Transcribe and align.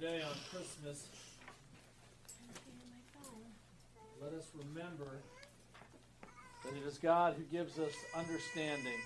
today 0.00 0.22
on 0.22 0.34
Christmas, 0.50 1.06
let 4.20 4.32
us 4.32 4.50
remember 4.54 5.18
that 6.64 6.74
it 6.74 6.86
is 6.86 6.98
God 6.98 7.34
who 7.36 7.44
gives 7.44 7.78
us 7.78 7.92
understanding. 8.16 8.98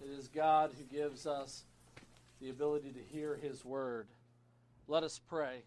It 0.00 0.10
is 0.10 0.28
God 0.28 0.72
who 0.76 0.84
gives 0.84 1.26
us 1.26 1.64
the 2.40 2.50
ability 2.50 2.92
to 2.92 3.00
hear 3.00 3.36
His 3.36 3.64
word. 3.64 4.08
Let 4.88 5.04
us 5.04 5.20
pray. 5.28 5.62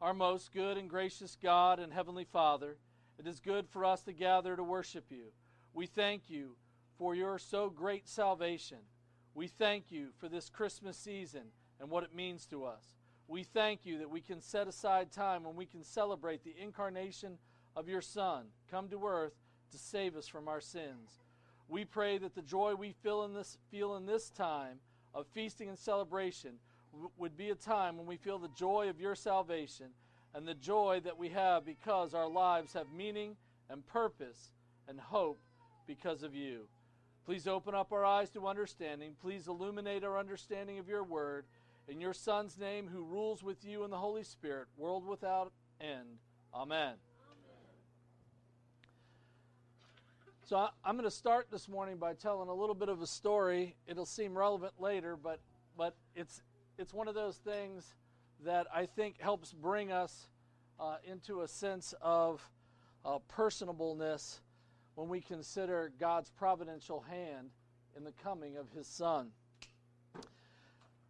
Our 0.00 0.14
most 0.14 0.52
good 0.52 0.78
and 0.78 0.88
gracious 0.88 1.36
God 1.42 1.78
and 1.78 1.92
Heavenly 1.92 2.24
Father, 2.24 2.76
it 3.18 3.26
is 3.26 3.40
good 3.40 3.68
for 3.68 3.84
us 3.84 4.02
to 4.02 4.12
gather 4.12 4.56
to 4.56 4.64
worship 4.64 5.06
you. 5.10 5.32
We 5.74 5.86
thank 5.86 6.30
you 6.30 6.56
for 6.96 7.14
your 7.14 7.38
so 7.38 7.68
great 7.68 8.08
salvation. 8.08 8.78
We 9.34 9.46
thank 9.46 9.90
you 9.90 10.08
for 10.18 10.28
this 10.28 10.48
Christmas 10.48 10.96
season 10.96 11.42
and 11.80 11.90
what 11.90 12.04
it 12.04 12.14
means 12.14 12.46
to 12.46 12.64
us. 12.64 13.01
We 13.28 13.44
thank 13.44 13.86
you 13.86 13.98
that 13.98 14.10
we 14.10 14.20
can 14.20 14.40
set 14.40 14.68
aside 14.68 15.10
time 15.10 15.44
when 15.44 15.56
we 15.56 15.66
can 15.66 15.82
celebrate 15.82 16.44
the 16.44 16.54
incarnation 16.60 17.38
of 17.74 17.88
your 17.88 18.02
Son, 18.02 18.46
come 18.70 18.88
to 18.88 19.06
earth 19.06 19.34
to 19.70 19.78
save 19.78 20.16
us 20.16 20.28
from 20.28 20.48
our 20.48 20.60
sins. 20.60 21.20
We 21.68 21.84
pray 21.84 22.18
that 22.18 22.34
the 22.34 22.42
joy 22.42 22.74
we 22.74 22.94
feel 23.02 23.24
in 23.24 23.32
this, 23.32 23.56
feel 23.70 23.96
in 23.96 24.04
this 24.04 24.30
time 24.30 24.78
of 25.14 25.26
feasting 25.28 25.68
and 25.68 25.78
celebration 25.78 26.52
would 27.16 27.36
be 27.36 27.50
a 27.50 27.54
time 27.54 27.96
when 27.96 28.06
we 28.06 28.16
feel 28.16 28.38
the 28.38 28.48
joy 28.48 28.90
of 28.90 29.00
your 29.00 29.14
salvation 29.14 29.86
and 30.34 30.46
the 30.46 30.54
joy 30.54 31.00
that 31.04 31.18
we 31.18 31.30
have 31.30 31.64
because 31.64 32.14
our 32.14 32.28
lives 32.28 32.74
have 32.74 32.86
meaning 32.94 33.36
and 33.70 33.86
purpose 33.86 34.52
and 34.88 35.00
hope 35.00 35.40
because 35.86 36.22
of 36.22 36.34
you. 36.34 36.68
Please 37.24 37.46
open 37.46 37.74
up 37.74 37.92
our 37.92 38.04
eyes 38.04 38.30
to 38.30 38.46
understanding. 38.46 39.14
Please 39.20 39.46
illuminate 39.46 40.04
our 40.04 40.18
understanding 40.18 40.78
of 40.78 40.88
your 40.88 41.04
word. 41.04 41.44
In 41.88 42.00
your 42.00 42.14
Son's 42.14 42.58
name, 42.58 42.88
who 42.88 43.04
rules 43.04 43.42
with 43.42 43.64
you 43.64 43.84
in 43.84 43.90
the 43.90 43.98
Holy 43.98 44.22
Spirit, 44.22 44.68
world 44.76 45.06
without 45.06 45.52
end. 45.80 46.18
Amen. 46.54 46.94
So 50.44 50.68
I'm 50.84 50.96
going 50.96 51.08
to 51.08 51.10
start 51.10 51.48
this 51.50 51.68
morning 51.68 51.96
by 51.96 52.14
telling 52.14 52.48
a 52.48 52.54
little 52.54 52.74
bit 52.74 52.88
of 52.88 53.00
a 53.00 53.06
story. 53.06 53.74
It'll 53.86 54.06
seem 54.06 54.36
relevant 54.36 54.74
later, 54.78 55.16
but 55.16 55.40
but 55.76 55.96
it's 56.14 56.42
it's 56.78 56.92
one 56.92 57.08
of 57.08 57.14
those 57.14 57.36
things 57.38 57.94
that 58.44 58.66
I 58.74 58.86
think 58.86 59.20
helps 59.20 59.52
bring 59.52 59.92
us 59.92 60.28
uh, 60.78 60.96
into 61.04 61.42
a 61.42 61.48
sense 61.48 61.94
of 62.00 62.46
uh, 63.04 63.18
personableness 63.34 64.40
when 64.94 65.08
we 65.08 65.20
consider 65.20 65.92
God's 65.98 66.30
providential 66.30 67.00
hand 67.00 67.50
in 67.96 68.04
the 68.04 68.12
coming 68.22 68.56
of 68.56 68.68
His 68.70 68.86
Son. 68.86 69.30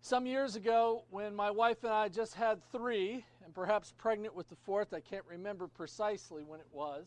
Some 0.04 0.26
years 0.26 0.56
ago, 0.56 1.04
when 1.10 1.32
my 1.32 1.52
wife 1.52 1.84
and 1.84 1.92
I 1.92 2.08
just 2.08 2.34
had 2.34 2.60
three, 2.72 3.24
and 3.44 3.54
perhaps 3.54 3.94
pregnant 3.96 4.34
with 4.34 4.48
the 4.48 4.56
fourth, 4.56 4.92
I 4.92 4.98
can't 4.98 5.24
remember 5.30 5.68
precisely 5.68 6.42
when 6.42 6.58
it 6.58 6.66
was, 6.72 7.06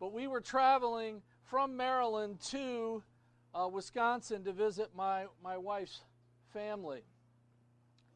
but 0.00 0.10
we 0.10 0.26
were 0.26 0.40
traveling 0.40 1.20
from 1.42 1.76
Maryland 1.76 2.40
to 2.48 3.02
uh, 3.54 3.68
Wisconsin 3.68 4.42
to 4.44 4.52
visit 4.54 4.88
my, 4.96 5.26
my 5.42 5.58
wife's 5.58 6.00
family. 6.54 7.02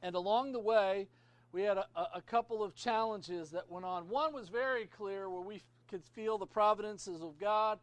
And 0.01 0.15
along 0.15 0.53
the 0.53 0.61
way, 0.61 1.09
we 1.53 1.61
had 1.61 1.77
a, 1.77 1.87
a 2.15 2.23
couple 2.23 2.65
of 2.65 2.75
challenges 2.75 3.51
that 3.51 3.71
went 3.71 3.85
on. 3.85 4.09
One 4.09 4.33
was 4.33 4.49
very 4.49 4.87
clear 4.87 5.29
where 5.29 5.43
we 5.43 5.61
could 5.87 6.03
feel 6.03 6.39
the 6.39 6.47
providences 6.47 7.21
of 7.21 7.39
God. 7.39 7.79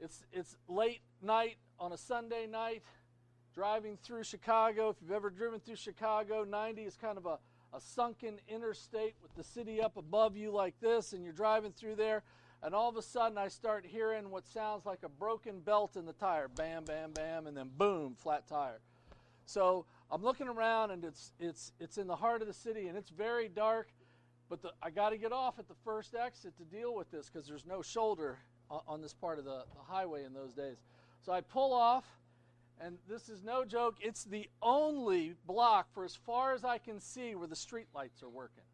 It's, 0.00 0.24
it's 0.32 0.56
late 0.68 1.02
night 1.20 1.56
on 1.78 1.92
a 1.92 1.98
Sunday 1.98 2.46
night, 2.46 2.82
driving 3.54 3.98
through 4.02 4.24
Chicago. 4.24 4.90
If 4.90 4.96
you've 5.00 5.12
ever 5.12 5.30
driven 5.30 5.60
through 5.60 5.76
Chicago, 5.76 6.44
90 6.44 6.82
is 6.82 6.96
kind 6.96 7.18
of 7.18 7.26
a, 7.26 7.38
a 7.72 7.80
sunken 7.80 8.38
interstate 8.48 9.14
with 9.22 9.34
the 9.34 9.44
city 9.44 9.80
up 9.80 9.96
above 9.96 10.36
you 10.36 10.50
like 10.50 10.74
this, 10.80 11.12
and 11.12 11.22
you're 11.22 11.32
driving 11.32 11.72
through 11.72 11.96
there 11.96 12.22
and 12.64 12.74
all 12.74 12.88
of 12.88 12.96
a 12.96 13.02
sudden 13.02 13.36
I 13.36 13.48
start 13.48 13.84
hearing 13.86 14.30
what 14.30 14.46
sounds 14.46 14.86
like 14.86 15.00
a 15.02 15.08
broken 15.08 15.60
belt 15.60 15.96
in 15.96 16.06
the 16.06 16.14
tire. 16.14 16.48
Bam, 16.48 16.84
bam, 16.84 17.12
bam, 17.12 17.46
and 17.46 17.54
then 17.54 17.68
boom, 17.76 18.14
flat 18.14 18.48
tire. 18.48 18.80
So 19.44 19.84
I'm 20.10 20.22
looking 20.22 20.48
around 20.48 20.90
and 20.90 21.04
it's 21.04 21.32
it's 21.38 21.72
it's 21.78 21.98
in 21.98 22.06
the 22.06 22.16
heart 22.16 22.40
of 22.40 22.48
the 22.48 22.54
city 22.54 22.88
and 22.88 22.96
it's 22.96 23.10
very 23.10 23.48
dark, 23.48 23.88
but 24.48 24.62
the, 24.62 24.72
I 24.82 24.88
got 24.88 25.10
to 25.10 25.18
get 25.18 25.30
off 25.30 25.58
at 25.58 25.68
the 25.68 25.74
first 25.84 26.14
exit 26.14 26.56
to 26.56 26.64
deal 26.64 26.94
with 26.94 27.10
this 27.10 27.28
because 27.30 27.46
there's 27.46 27.66
no 27.66 27.82
shoulder 27.82 28.38
on, 28.70 28.80
on 28.88 29.02
this 29.02 29.12
part 29.12 29.38
of 29.38 29.44
the, 29.44 29.64
the 29.74 29.82
highway 29.86 30.24
in 30.24 30.32
those 30.32 30.54
days. 30.54 30.78
So 31.20 31.32
I 31.32 31.42
pull 31.42 31.74
off, 31.74 32.04
and 32.80 32.98
this 33.08 33.28
is 33.28 33.42
no 33.42 33.64
joke. 33.64 33.96
It's 34.00 34.24
the 34.24 34.48
only 34.62 35.34
block 35.46 35.86
for 35.92 36.04
as 36.04 36.14
far 36.14 36.54
as 36.54 36.64
I 36.64 36.78
can 36.78 37.00
see 37.00 37.34
where 37.34 37.46
the 37.46 37.56
street 37.56 37.86
lights 37.94 38.22
are 38.22 38.28
working. 38.28 38.64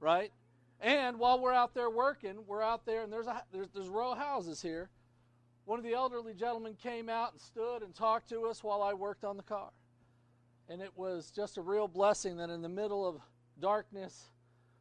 Right? 0.00 0.32
And 0.80 1.18
while 1.18 1.38
we're 1.38 1.52
out 1.52 1.74
there 1.74 1.90
working, 1.90 2.38
we're 2.46 2.62
out 2.62 2.86
there, 2.86 3.02
and 3.02 3.12
there's 3.12 3.26
a 3.26 3.42
there's, 3.52 3.68
there's 3.74 3.88
row 3.88 4.12
of 4.12 4.18
houses 4.18 4.62
here. 4.62 4.88
One 5.66 5.78
of 5.78 5.84
the 5.84 5.92
elderly 5.92 6.32
gentlemen 6.32 6.74
came 6.82 7.08
out 7.08 7.32
and 7.32 7.40
stood 7.40 7.82
and 7.82 7.94
talked 7.94 8.30
to 8.30 8.46
us 8.46 8.64
while 8.64 8.82
I 8.82 8.94
worked 8.94 9.24
on 9.24 9.36
the 9.36 9.42
car. 9.42 9.70
And 10.68 10.80
it 10.80 10.90
was 10.96 11.30
just 11.30 11.58
a 11.58 11.60
real 11.60 11.86
blessing 11.86 12.38
that 12.38 12.48
in 12.48 12.62
the 12.62 12.68
middle 12.68 13.06
of 13.06 13.20
darkness, 13.60 14.24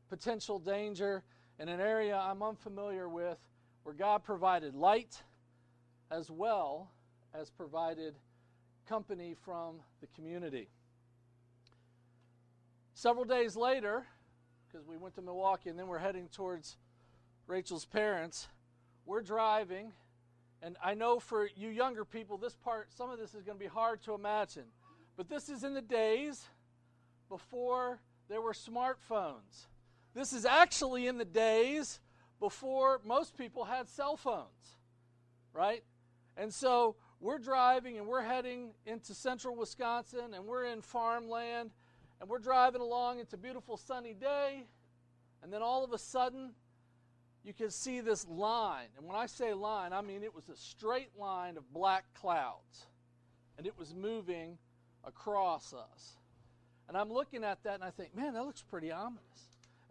potential 0.10 0.58
danger, 0.58 1.24
in 1.60 1.68
an 1.68 1.82
area 1.82 2.18
I'm 2.18 2.42
unfamiliar 2.42 3.10
with, 3.10 3.38
where 3.84 3.94
God 3.94 4.24
provided 4.24 4.74
light 4.74 5.22
as 6.10 6.32
well 6.32 6.90
as 7.34 7.50
provided 7.50 8.16
company 8.88 9.36
from 9.46 9.76
the 10.02 10.08
community. 10.16 10.70
Several 12.94 13.26
days 13.26 13.56
later, 13.56 14.06
because 14.68 14.86
we 14.86 14.98
went 14.98 15.16
to 15.16 15.22
Milwaukee 15.22 15.70
and 15.70 15.78
then 15.78 15.88
we're 15.88 16.00
heading 16.00 16.28
towards 16.28 16.78
Rachel's 17.48 17.86
parents. 17.86 18.48
We're 19.06 19.22
driving, 19.22 19.92
and 20.62 20.78
I 20.84 20.94
know 20.94 21.20
for 21.20 21.50
you 21.56 21.70
younger 21.70 22.06
people, 22.06 22.38
this 22.38 22.56
part, 22.56 22.90
some 22.92 23.10
of 23.10 23.18
this 23.18 23.34
is 23.34 23.44
going 23.44 23.58
to 23.58 23.64
be 23.64 23.70
hard 23.70 24.02
to 24.04 24.14
imagine. 24.14 24.66
But 25.18 25.30
this 25.30 25.50
is 25.50 25.64
in 25.64 25.74
the 25.74 25.82
days 25.82 26.46
before 27.28 28.00
there 28.30 28.42
were 28.42 28.54
smartphones. 28.54 29.68
This 30.14 30.34
is 30.34 30.46
actually 30.46 31.08
in 31.08 31.18
the 31.18 31.26
days 31.26 32.00
before 32.40 33.02
most 33.04 33.38
people 33.38 33.64
had 33.64 33.90
cell 33.90 34.16
phones, 34.16 34.78
right? 35.54 35.84
And 36.38 36.54
so 36.54 36.96
we're 37.20 37.38
driving 37.38 37.98
and 37.98 38.08
we're 38.08 38.22
heading 38.22 38.72
into 38.86 39.14
central 39.14 39.56
Wisconsin 39.56 40.34
and 40.34 40.46
we're 40.46 40.66
in 40.66 40.82
farmland 40.82 41.72
and 42.20 42.30
we're 42.30 42.40
driving 42.40 42.82
along. 42.82 43.20
It's 43.20 43.34
a 43.34 43.38
beautiful 43.38 43.78
sunny 43.78 44.14
day. 44.14 44.64
And 45.44 45.52
then 45.52 45.62
all 45.62 45.84
of 45.84 45.94
a 45.94 45.98
sudden, 45.98 46.52
you 47.44 47.54
can 47.54 47.72
see 47.72 48.02
this 48.02 48.28
line. 48.28 48.88
And 48.98 49.06
when 49.06 49.16
I 49.16 49.26
say 49.26 49.54
line, 49.54 49.94
I 49.94 50.02
mean 50.02 50.24
it 50.24 50.34
was 50.34 50.50
a 50.50 50.56
straight 50.56 51.12
line 51.18 51.58
of 51.58 51.74
black 51.74 52.06
clouds. 52.14 52.86
And 53.58 53.68
it 53.68 53.78
was 53.78 53.94
moving 53.94 54.58
across 55.04 55.74
us. 55.74 56.18
And 56.88 56.98
I'm 56.98 57.12
looking 57.12 57.44
at 57.44 57.64
that 57.64 57.76
and 57.76 57.84
I 57.84 57.92
think, 57.92 58.16
man, 58.16 58.34
that 58.34 58.46
looks 58.46 58.62
pretty 58.62 58.92
ominous. 58.92 59.24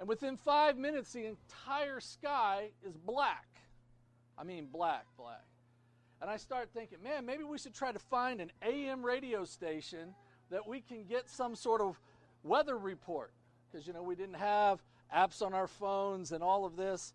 And 0.00 0.08
within 0.08 0.36
five 0.36 0.76
minutes, 0.76 1.12
the 1.12 1.26
entire 1.26 2.00
sky 2.00 2.70
is 2.86 2.96
black. 2.96 3.46
I 4.38 4.44
mean, 4.44 4.68
black, 4.72 5.04
black. 5.16 5.47
And 6.20 6.30
I 6.30 6.36
start 6.36 6.70
thinking, 6.74 6.98
man, 7.02 7.24
maybe 7.24 7.44
we 7.44 7.58
should 7.58 7.74
try 7.74 7.92
to 7.92 7.98
find 7.98 8.40
an 8.40 8.50
AM 8.62 9.04
radio 9.04 9.44
station 9.44 10.14
that 10.50 10.66
we 10.66 10.80
can 10.80 11.04
get 11.04 11.28
some 11.28 11.54
sort 11.54 11.80
of 11.80 12.00
weather 12.42 12.76
report. 12.76 13.32
Because 13.70 13.86
you 13.86 13.92
know 13.92 14.02
we 14.02 14.16
didn't 14.16 14.36
have 14.36 14.82
apps 15.14 15.42
on 15.42 15.54
our 15.54 15.66
phones 15.66 16.32
and 16.32 16.42
all 16.42 16.64
of 16.64 16.76
this. 16.76 17.14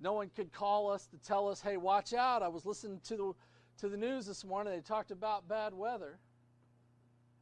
No 0.00 0.14
one 0.14 0.30
could 0.34 0.52
call 0.52 0.90
us 0.90 1.06
to 1.06 1.18
tell 1.18 1.48
us 1.48 1.60
hey 1.60 1.76
watch 1.76 2.12
out. 2.12 2.42
I 2.42 2.48
was 2.48 2.64
listening 2.64 3.00
to 3.04 3.16
the 3.16 3.32
to 3.80 3.88
the 3.88 3.96
news 3.96 4.26
this 4.26 4.44
morning. 4.44 4.72
They 4.72 4.80
talked 4.80 5.10
about 5.10 5.48
bad 5.48 5.74
weather. 5.74 6.18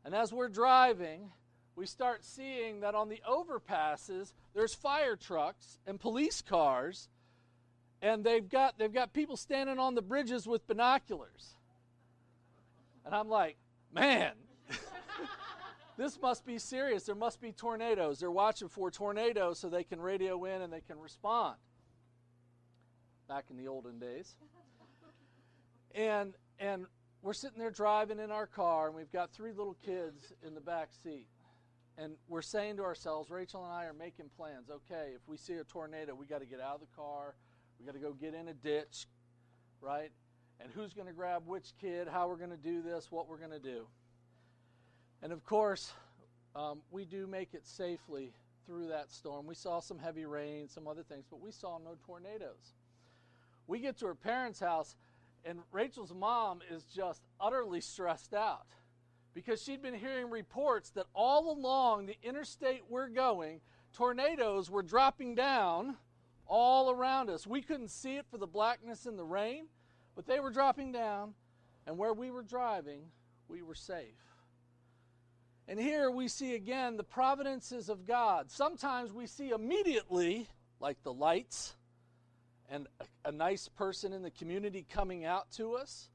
And 0.04 0.14
as 0.14 0.32
we're 0.32 0.48
driving 0.48 1.30
we 1.74 1.86
start 1.86 2.24
seeing 2.24 2.80
that 2.80 2.95
on 2.95 3.09
the 3.09 3.22
overpasses 3.28 4.33
there's 4.54 4.74
fire 4.74 5.16
trucks 5.16 5.78
and 5.86 5.98
police 5.98 6.42
cars 6.42 7.09
and 8.03 8.22
they've 8.22 8.49
got 8.49 8.78
they've 8.78 8.93
got 8.93 9.15
people 9.15 9.37
standing 9.37 9.78
on 9.78 9.95
the 9.95 10.03
bridges 10.03 10.47
with 10.47 10.66
binoculars 10.66 11.54
and 13.07 13.15
i'm 13.15 13.28
like 13.28 13.57
man 13.95 14.33
this 15.97 16.21
must 16.21 16.45
be 16.45 16.59
serious. 16.59 17.04
There 17.04 17.15
must 17.15 17.41
be 17.41 17.53
tornadoes. 17.53 18.19
They're 18.19 18.31
watching 18.31 18.69
for 18.69 18.91
tornadoes 18.91 19.59
so 19.59 19.69
they 19.69 19.84
can 19.84 20.01
radio 20.01 20.45
in 20.45 20.63
and 20.63 20.72
they 20.72 20.81
can 20.81 20.99
respond. 20.99 21.57
Back 23.28 23.47
in 23.51 23.57
the 23.57 23.69
olden 23.69 23.99
days. 23.99 24.37
And 25.95 26.34
and 26.59 26.87
we're 27.22 27.34
sitting 27.34 27.59
there 27.59 27.71
driving 27.71 28.19
in 28.19 28.31
our 28.31 28.47
car 28.47 28.89
and 28.89 28.97
we've 28.97 29.13
got 29.13 29.33
three 29.33 29.53
little 29.53 29.77
kids 29.84 30.33
in 30.47 30.55
the 30.55 30.60
back 30.60 30.89
seat. 31.03 31.27
And 31.98 32.15
we're 32.27 32.43
saying 32.43 32.78
to 32.78 32.83
ourselves, 32.83 33.31
Rachel 33.31 33.63
and 33.65 33.72
I 33.72 33.84
are 33.84 33.93
making 33.93 34.31
plans. 34.37 34.71
Okay, 34.71 35.10
if 35.15 35.21
we 35.28 35.37
see 35.37 35.55
a 35.55 35.65
tornado, 35.65 36.15
we 36.15 36.27
got 36.27 36.41
to 36.41 36.47
get 36.47 36.59
out 36.59 36.77
of 36.77 36.81
the 36.81 36.97
car. 36.97 37.34
We 37.83 37.87
got 37.87 37.95
to 37.95 37.99
go 37.99 38.13
get 38.13 38.33
in 38.33 38.47
a 38.47 38.55
ditch, 38.55 39.07
right? 39.81 40.13
And 40.61 40.71
who's 40.73 40.93
going 40.93 41.09
to 41.09 41.13
grab 41.13 41.43
which 41.49 41.73
kid, 41.81 42.07
how 42.07 42.29
we're 42.29 42.37
going 42.37 42.51
to 42.51 42.57
do 42.57 42.81
this, 42.81 43.11
what 43.11 43.29
we're 43.29 43.39
going 43.39 43.51
to 43.51 43.59
do. 43.59 43.87
And 45.21 45.33
of 45.33 45.45
course, 45.45 45.93
um, 46.55 46.83
we 46.93 47.05
do 47.05 47.27
make 47.27 47.55
it 47.55 47.67
safely 47.67 48.31
through 48.67 48.87
that 48.89 49.11
storm. 49.11 49.49
We 49.49 49.57
saw 49.57 49.81
some 49.81 49.99
heavy 49.99 50.27
rain, 50.27 50.69
some 50.69 50.87
other 50.87 51.03
things, 51.03 51.25
but 51.29 51.41
we 51.41 51.51
saw 51.51 51.79
no 51.79 51.97
tornadoes. 52.07 52.75
We 53.67 53.81
get 53.81 53.99
to 53.99 54.07
her 54.07 54.15
parents' 54.15 54.61
house, 54.61 54.95
and 55.45 55.59
Rachel's 55.73 56.15
mom 56.15 56.61
is 56.71 56.84
just 56.84 57.23
utterly 57.41 57.81
stressed 57.81 58.33
out 58.33 58.67
because 59.34 59.61
she'd 59.61 59.83
been 59.83 59.95
hearing 59.95 60.31
reports 60.31 60.91
that 60.91 61.07
all 61.15 61.51
along 61.51 62.07
the 62.07 62.17
interstate 62.23 62.83
we're 62.89 63.09
going, 63.09 63.61
tornadoes 63.93 64.71
were 64.71 64.84
dropping 64.84 65.34
down 65.34 65.97
all 66.53 66.91
around 66.91 67.31
us. 67.31 67.47
We 67.47 67.63
couldn't 67.63 67.89
see 67.89 68.16
it 68.16 68.27
for 68.31 68.37
the 68.37 68.47
blackness 68.47 69.07
and 69.07 69.19
the 69.19 69.25
rain, 69.25 69.65
but 70.15 70.27
they 70.27 70.39
were 70.39 70.51
dropping 70.51 70.93
down, 70.93 71.33
and 71.87 71.97
where 71.97 72.13
we 72.13 72.31
were 72.31 72.43
driving, 72.43 73.04
we 73.49 73.63
were 73.63 73.75
safe. 73.75 74.04
And 75.66 75.81
here 75.81 76.10
we 76.10 76.28
see 76.28 76.54
again 76.54 76.99
the 76.99 77.04
providences 77.04 77.89
of 77.89 78.07
God. 78.07 78.51
Sometimes 78.51 79.15
we 79.15 79.27
see 79.27 79.49
immediately, 79.49 80.47
like 80.78 81.03
the 81.03 81.13
lights 81.13 81.75
and 82.69 82.87
a, 83.01 83.28
a, 83.28 83.33
nice 83.33 83.69
person 83.69 84.13
in 84.13 84.21
the 84.21 84.31
community 84.31 84.84
coming 84.93 85.25
out 85.25 85.51
to 85.53 85.77
us, 85.77 86.10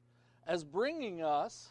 as 0.46 0.62
bringing 0.62 1.20
us 1.20 1.68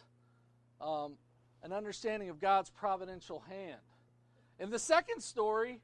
um, 0.78 1.14
an 1.62 1.72
understanding 1.72 2.28
of 2.28 2.38
God's 2.38 2.68
providential 2.68 3.40
hand. 3.48 3.80
In 4.58 4.68
the 4.68 4.78
second 4.78 5.22
story, 5.22 5.80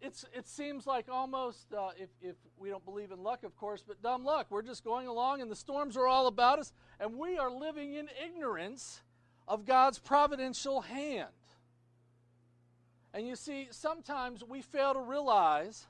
it's, 0.00 0.24
it 0.34 0.48
seems 0.48 0.86
like 0.86 1.06
almost, 1.10 1.72
uh, 1.72 1.90
if, 1.96 2.08
if 2.22 2.36
we 2.56 2.68
don't 2.68 2.84
believe 2.84 3.10
in 3.10 3.22
luck, 3.22 3.42
of 3.42 3.56
course, 3.56 3.84
but 3.86 4.02
dumb 4.02 4.24
luck. 4.24 4.46
We're 4.50 4.62
just 4.62 4.84
going 4.84 5.06
along 5.06 5.40
and 5.40 5.50
the 5.50 5.56
storms 5.56 5.96
are 5.96 6.06
all 6.06 6.26
about 6.26 6.58
us, 6.58 6.72
and 6.98 7.18
we 7.18 7.38
are 7.38 7.50
living 7.50 7.94
in 7.94 8.08
ignorance 8.24 9.00
of 9.46 9.66
God's 9.66 9.98
providential 9.98 10.80
hand. 10.80 11.28
And 13.12 13.26
you 13.26 13.36
see, 13.36 13.68
sometimes 13.70 14.44
we 14.44 14.62
fail 14.62 14.94
to 14.94 15.00
realize 15.00 15.86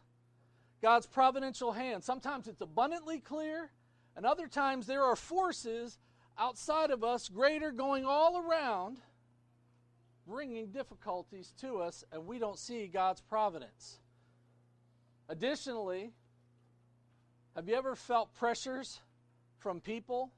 God's 0.81 1.07
providential 1.07 1.73
hand. 1.73 2.03
Sometimes 2.03 2.49
it's 2.49 2.63
abundantly 2.63 3.21
clear, 3.21 3.71
and 4.17 4.25
other 4.25 4.47
times 4.47 4.87
there 4.87 5.05
are 5.05 5.17
forces 5.17 5.99
outside 6.39 6.91
of 6.91 7.05
us, 7.05 7.29
greater, 7.29 7.71
going 7.71 8.07
all 8.07 8.39
around, 8.39 8.99
bringing 10.27 10.69
difficulties 10.69 11.53
to 11.61 11.79
us, 11.79 12.05
and 12.13 12.27
we 12.27 12.39
don't 12.39 12.59
see 12.59 12.87
God's 12.87 13.21
providence. 13.21 13.99
Additionally, 15.29 16.11
have 17.55 17.69
you 17.69 17.75
ever 17.75 17.95
felt 17.95 18.35
pressures 18.35 19.01
from 19.59 19.81
people, 19.81 20.31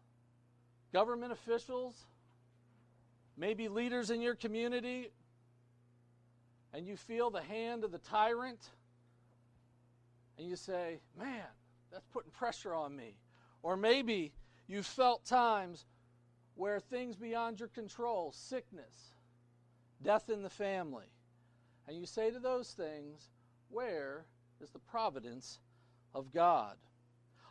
government 0.92 1.32
officials, 1.32 1.94
maybe 3.36 3.68
leaders 3.68 4.10
in 4.10 4.20
your 4.20 4.34
community, 4.34 5.10
and 6.74 6.86
you 6.86 6.96
feel 6.96 7.30
the 7.30 7.42
hand 7.42 7.84
of 7.84 7.92
the 7.92 7.98
tyrant, 7.98 8.60
and 10.38 10.48
you 10.48 10.56
say, 10.56 11.00
Man, 11.18 11.46
that's 11.90 12.06
putting 12.12 12.30
pressure 12.30 12.74
on 12.74 12.96
me. 12.96 13.16
Or 13.62 13.76
maybe 13.76 14.32
you 14.66 14.82
felt 14.82 15.24
times 15.24 15.84
where 16.54 16.80
things 16.80 17.16
beyond 17.16 17.60
your 17.60 17.68
control, 17.68 18.32
sickness, 18.32 19.12
death 20.02 20.28
in 20.28 20.42
the 20.42 20.50
family, 20.50 21.06
and 21.86 21.96
you 21.96 22.06
say 22.06 22.30
to 22.30 22.38
those 22.38 22.72
things, 22.72 23.30
Where 23.70 24.24
is 24.60 24.70
the 24.70 24.78
providence 24.78 25.60
of 26.14 26.32
God? 26.32 26.76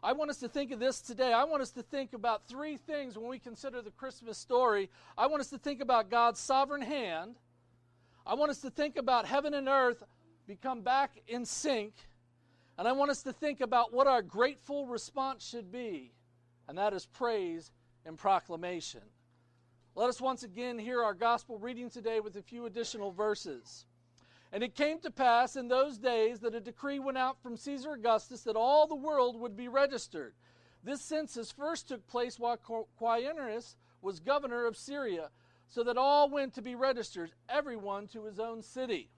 I 0.03 0.13
want 0.13 0.31
us 0.31 0.38
to 0.38 0.50
think 0.50 0.71
of 0.71 0.80
this 0.80 1.00
today. 1.00 1.31
I 1.31 1.44
want 1.44 1.62
us 1.62 1.69
to 1.71 1.83
think 1.83 2.13
about 2.13 2.48
three 2.48 2.75
things 2.75 3.18
when 3.18 3.30
we 3.30 3.38
consider 3.38 3.81
the 3.81 3.92
Christmas 3.92 4.38
story. 4.38 4.89
I 5.15 5.27
want 5.27 5.42
us 5.42 5.50
to 5.51 5.59
think 5.59 5.80
about 5.80 6.09
God's 6.09 6.39
sovereign 6.39 6.81
hand. 6.81 7.36
I 8.25 8.33
want 8.33 8.50
us 8.50 8.59
to 8.62 8.71
think 8.71 8.98
about 8.98 9.27
heaven 9.27 9.53
and 9.53 9.68
earth 9.68 10.03
become 10.48 10.81
back 10.81 11.21
in 11.27 11.45
sync. 11.45 11.94
And 12.77 12.88
I 12.88 12.94
want 12.94 13.12
us 13.12 13.21
to 13.24 13.33
think 13.33 13.62
about 13.62 13.94
what 13.94 14.07
our 14.07 14.24
grateful 14.24 14.88
response 14.88 15.48
should 15.48 15.71
be, 15.71 16.13
and 16.68 16.77
that 16.80 16.94
is 16.94 17.06
praise 17.06 17.69
and 18.06 18.18
proclamation. 18.18 19.01
Let 19.93 20.07
us 20.07 20.21
once 20.21 20.43
again 20.43 20.79
hear 20.79 21.03
our 21.03 21.13
gospel 21.13 21.57
reading 21.57 21.89
today 21.89 22.21
with 22.21 22.38
a 22.38 22.41
few 22.41 22.65
additional 22.65 23.11
verses. 23.11 23.85
And 24.53 24.63
it 24.63 24.73
came 24.73 24.99
to 25.01 25.11
pass 25.11 25.57
in 25.57 25.67
those 25.67 25.97
days 25.97 26.39
that 26.39 26.55
a 26.55 26.61
decree 26.61 26.99
went 26.99 27.17
out 27.17 27.43
from 27.43 27.57
Caesar 27.57 27.93
Augustus 27.93 28.43
that 28.43 28.55
all 28.55 28.88
the 28.88 28.95
world 28.95 29.38
would 29.38 29.57
be 29.57 29.67
registered. 29.67 30.33
This 30.81 31.01
census 31.01 31.51
first 31.51 31.89
took 31.89 32.07
place 32.07 32.39
while 32.39 32.57
Quirinius 32.97 33.75
was 34.01 34.21
governor 34.21 34.65
of 34.65 34.77
Syria, 34.77 35.29
so 35.67 35.83
that 35.83 35.97
all 35.97 36.29
went 36.29 36.53
to 36.53 36.61
be 36.61 36.73
registered, 36.73 37.31
everyone 37.49 38.07
to 38.07 38.23
his 38.23 38.39
own 38.39 38.61
city. 38.61 39.09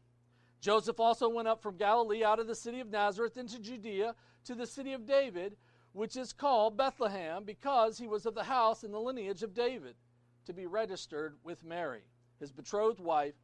Joseph 0.59 0.99
also 0.99 1.29
went 1.29 1.47
up 1.47 1.61
from 1.61 1.77
Galilee 1.77 2.23
out 2.23 2.39
of 2.39 2.47
the 2.47 2.55
city 2.55 2.79
of 2.79 2.89
Nazareth 2.89 3.37
into 3.37 3.59
Judea 3.59 4.15
to 4.45 4.55
the 4.55 4.65
city 4.65 4.93
of 4.93 5.05
David, 5.05 5.55
which 5.91 6.17
is 6.17 6.33
called 6.33 6.77
Bethlehem, 6.77 7.43
because 7.43 7.99
he 7.99 8.07
was 8.07 8.25
of 8.25 8.33
the 8.33 8.45
house 8.45 8.83
and 8.83 8.91
the 8.93 8.99
lineage 8.99 9.43
of 9.43 9.53
David, 9.53 9.95
to 10.45 10.53
be 10.53 10.65
registered 10.65 11.35
with 11.43 11.63
Mary, 11.63 12.03
his 12.39 12.51
betrothed 12.51 12.99
wife, 12.99 13.35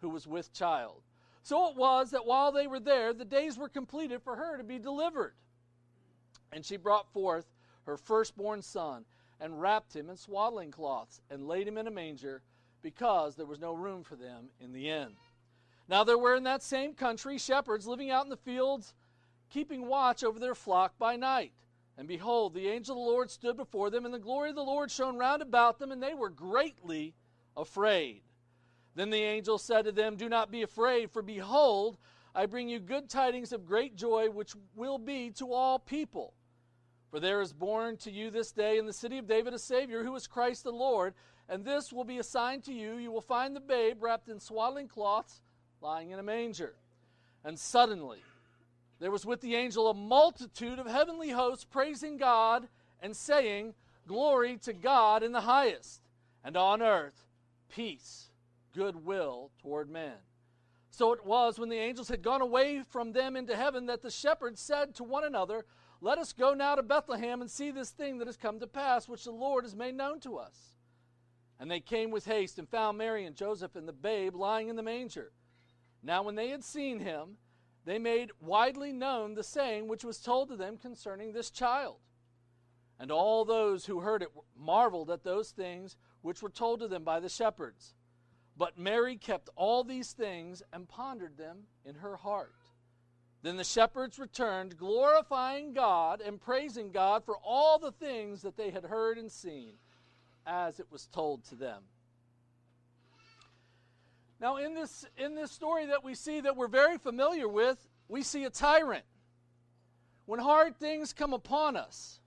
who 0.00 0.08
was 0.08 0.26
with 0.26 0.52
child. 0.52 1.02
So 1.42 1.68
it 1.70 1.76
was 1.76 2.10
that 2.10 2.26
while 2.26 2.52
they 2.52 2.66
were 2.66 2.80
there, 2.80 3.12
the 3.12 3.24
days 3.24 3.56
were 3.56 3.68
completed 3.68 4.22
for 4.22 4.36
her 4.36 4.56
to 4.56 4.64
be 4.64 4.78
delivered. 4.78 5.34
And 6.52 6.64
she 6.64 6.76
brought 6.76 7.12
forth 7.12 7.46
her 7.86 7.96
firstborn 7.96 8.62
son, 8.62 9.04
and 9.40 9.60
wrapped 9.60 9.94
him 9.94 10.10
in 10.10 10.16
swaddling 10.16 10.70
cloths, 10.70 11.20
and 11.30 11.46
laid 11.46 11.68
him 11.68 11.78
in 11.78 11.86
a 11.86 11.90
manger, 11.90 12.42
because 12.82 13.36
there 13.36 13.46
was 13.46 13.60
no 13.60 13.74
room 13.74 14.02
for 14.02 14.16
them 14.16 14.48
in 14.60 14.72
the 14.72 14.88
inn. 14.90 15.10
Now 15.88 16.02
there 16.02 16.18
were 16.18 16.34
in 16.34 16.44
that 16.44 16.62
same 16.62 16.94
country 16.94 17.38
shepherds 17.38 17.86
living 17.86 18.10
out 18.10 18.24
in 18.24 18.30
the 18.30 18.36
fields, 18.36 18.94
keeping 19.50 19.86
watch 19.86 20.24
over 20.24 20.38
their 20.38 20.54
flock 20.54 20.98
by 20.98 21.16
night. 21.16 21.52
And 21.98 22.06
behold, 22.06 22.54
the 22.54 22.68
angel 22.68 22.94
of 22.94 23.04
the 23.04 23.10
Lord 23.10 23.30
stood 23.30 23.56
before 23.56 23.90
them, 23.90 24.04
and 24.04 24.12
the 24.12 24.18
glory 24.18 24.50
of 24.50 24.56
the 24.56 24.62
Lord 24.62 24.90
shone 24.90 25.16
round 25.16 25.40
about 25.40 25.78
them, 25.78 25.92
and 25.92 26.02
they 26.02 26.14
were 26.14 26.28
greatly 26.28 27.14
afraid. 27.56 28.22
Then 28.94 29.10
the 29.10 29.22
angel 29.22 29.58
said 29.58 29.86
to 29.86 29.92
them, 29.92 30.16
Do 30.16 30.28
not 30.28 30.50
be 30.50 30.62
afraid, 30.62 31.10
for 31.10 31.22
behold, 31.22 31.96
I 32.34 32.46
bring 32.46 32.68
you 32.68 32.80
good 32.80 33.08
tidings 33.08 33.52
of 33.52 33.66
great 33.66 33.96
joy, 33.96 34.28
which 34.28 34.54
will 34.74 34.98
be 34.98 35.30
to 35.32 35.52
all 35.52 35.78
people. 35.78 36.34
For 37.10 37.18
there 37.18 37.40
is 37.40 37.52
born 37.52 37.96
to 37.98 38.10
you 38.10 38.30
this 38.30 38.52
day 38.52 38.76
in 38.78 38.84
the 38.84 38.92
city 38.92 39.16
of 39.16 39.26
David 39.26 39.54
a 39.54 39.58
Savior, 39.58 40.02
who 40.02 40.14
is 40.16 40.26
Christ 40.26 40.64
the 40.64 40.70
Lord. 40.70 41.14
And 41.48 41.64
this 41.64 41.92
will 41.92 42.04
be 42.04 42.18
a 42.18 42.24
sign 42.24 42.60
to 42.62 42.72
you 42.72 42.96
you 42.96 43.10
will 43.10 43.20
find 43.20 43.54
the 43.54 43.60
babe 43.60 44.02
wrapped 44.02 44.28
in 44.28 44.40
swaddling 44.40 44.88
cloths, 44.88 45.40
lying 45.80 46.10
in 46.10 46.18
a 46.18 46.22
manger. 46.22 46.74
And 47.44 47.58
suddenly 47.58 48.22
there 48.98 49.10
was 49.10 49.26
with 49.26 49.40
the 49.40 49.54
angel 49.54 49.88
a 49.88 49.94
multitude 49.94 50.78
of 50.78 50.86
heavenly 50.86 51.30
hosts 51.30 51.64
praising 51.64 52.16
God 52.16 52.68
and 53.00 53.14
saying, 53.14 53.74
Glory 54.06 54.56
to 54.58 54.72
God 54.72 55.22
in 55.22 55.32
the 55.32 55.40
highest, 55.42 56.02
and 56.44 56.56
on 56.56 56.80
earth 56.80 57.26
peace 57.68 58.30
goodwill 58.74 59.50
toward 59.60 59.90
men. 59.90 60.14
So 60.90 61.12
it 61.12 61.26
was 61.26 61.58
when 61.58 61.68
the 61.68 61.78
angels 61.78 62.08
had 62.08 62.22
gone 62.22 62.40
away 62.40 62.82
from 62.82 63.12
them 63.12 63.36
into 63.36 63.56
heaven 63.56 63.86
that 63.86 64.02
the 64.02 64.10
shepherds 64.10 64.60
said 64.60 64.94
to 64.94 65.04
one 65.04 65.24
another, 65.24 65.66
Let 66.00 66.18
us 66.18 66.32
go 66.32 66.54
now 66.54 66.74
to 66.74 66.82
Bethlehem 66.82 67.40
and 67.40 67.50
see 67.50 67.70
this 67.70 67.90
thing 67.90 68.18
that 68.18 68.28
has 68.28 68.36
come 68.36 68.60
to 68.60 68.66
pass, 68.66 69.08
which 69.08 69.24
the 69.24 69.30
Lord 69.30 69.64
has 69.64 69.74
made 69.74 69.94
known 69.94 70.20
to 70.20 70.38
us. 70.38 70.74
And 71.58 71.70
they 71.70 71.80
came 71.80 72.10
with 72.10 72.26
haste 72.26 72.58
and 72.58 72.68
found 72.68 72.98
Mary 72.98 73.24
and 73.24 73.34
Joseph 73.34 73.76
and 73.76 73.88
the 73.88 73.92
babe 73.92 74.34
lying 74.34 74.68
in 74.68 74.76
the 74.76 74.82
manger. 74.82 75.32
Now, 76.02 76.22
when 76.22 76.34
they 76.34 76.48
had 76.48 76.64
seen 76.64 77.00
him, 77.00 77.38
they 77.86 77.98
made 77.98 78.32
widely 78.40 78.92
known 78.92 79.34
the 79.34 79.44
saying 79.44 79.86
which 79.86 80.04
was 80.04 80.18
told 80.18 80.48
to 80.48 80.56
them 80.56 80.76
concerning 80.76 81.32
this 81.32 81.50
child. 81.50 81.96
And 82.98 83.12
all 83.12 83.44
those 83.44 83.86
who 83.86 84.00
heard 84.00 84.22
it 84.22 84.30
marveled 84.58 85.10
at 85.10 85.22
those 85.22 85.52
things 85.52 85.96
which 86.20 86.42
were 86.42 86.50
told 86.50 86.80
to 86.80 86.88
them 86.88 87.04
by 87.04 87.20
the 87.20 87.28
shepherds. 87.28 87.94
But 88.56 88.78
Mary 88.78 89.16
kept 89.16 89.50
all 89.54 89.84
these 89.84 90.12
things 90.12 90.62
and 90.72 90.88
pondered 90.88 91.36
them 91.36 91.64
in 91.84 91.94
her 91.96 92.16
heart. 92.16 92.54
Then 93.42 93.56
the 93.56 93.64
shepherds 93.64 94.18
returned, 94.18 94.76
glorifying 94.76 95.72
God 95.72 96.20
and 96.20 96.40
praising 96.40 96.90
God 96.90 97.24
for 97.24 97.36
all 97.36 97.78
the 97.78 97.92
things 97.92 98.42
that 98.42 98.56
they 98.56 98.70
had 98.70 98.84
heard 98.84 99.18
and 99.18 99.30
seen, 99.30 99.74
as 100.44 100.80
it 100.80 100.90
was 100.90 101.06
told 101.06 101.44
to 101.44 101.54
them. 101.54 101.82
Now, 104.40 104.56
in 104.56 104.74
this, 104.74 105.04
in 105.16 105.34
this 105.34 105.50
story 105.50 105.86
that 105.86 106.04
we 106.04 106.14
see 106.14 106.40
that 106.40 106.56
we're 106.56 106.68
very 106.68 106.98
familiar 106.98 107.48
with, 107.48 107.86
we 108.08 108.22
see 108.22 108.44
a 108.44 108.50
tyrant. 108.50 109.04
When 110.26 110.40
hard 110.40 110.76
things 110.76 111.12
come 111.12 111.32
upon 111.32 111.76
us, 111.76 112.20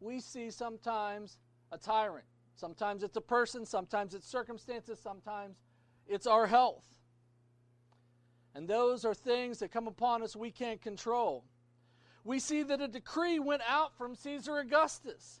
we 0.00 0.20
see 0.20 0.50
sometimes 0.50 1.38
a 1.70 1.78
tyrant. 1.78 2.24
Sometimes 2.56 3.02
it's 3.02 3.16
a 3.16 3.20
person, 3.20 3.66
sometimes 3.66 4.14
it's 4.14 4.28
circumstances, 4.28 4.98
sometimes 4.98 5.56
it's 6.06 6.26
our 6.26 6.46
health. 6.46 6.84
And 8.54 8.68
those 8.68 9.04
are 9.04 9.14
things 9.14 9.58
that 9.58 9.72
come 9.72 9.88
upon 9.88 10.22
us 10.22 10.36
we 10.36 10.50
can't 10.50 10.80
control. 10.80 11.44
We 12.24 12.38
see 12.38 12.62
that 12.62 12.80
a 12.80 12.88
decree 12.88 13.38
went 13.38 13.62
out 13.68 13.96
from 13.98 14.14
Caesar 14.14 14.58
Augustus. 14.58 15.40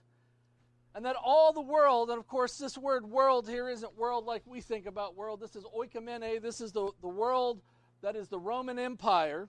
And 0.94 1.04
that 1.04 1.16
all 1.22 1.52
the 1.52 1.60
world, 1.60 2.10
and 2.10 2.18
of 2.18 2.28
course, 2.28 2.56
this 2.56 2.78
word 2.78 3.04
world 3.04 3.48
here 3.48 3.68
isn't 3.68 3.98
world 3.98 4.26
like 4.26 4.42
we 4.46 4.60
think 4.60 4.86
about 4.86 5.16
world. 5.16 5.40
This 5.40 5.56
is 5.56 5.64
oikoumene. 5.64 6.40
This 6.40 6.60
is 6.60 6.70
the, 6.70 6.92
the 7.00 7.08
world 7.08 7.60
that 8.02 8.14
is 8.14 8.28
the 8.28 8.38
Roman 8.38 8.78
Empire. 8.78 9.48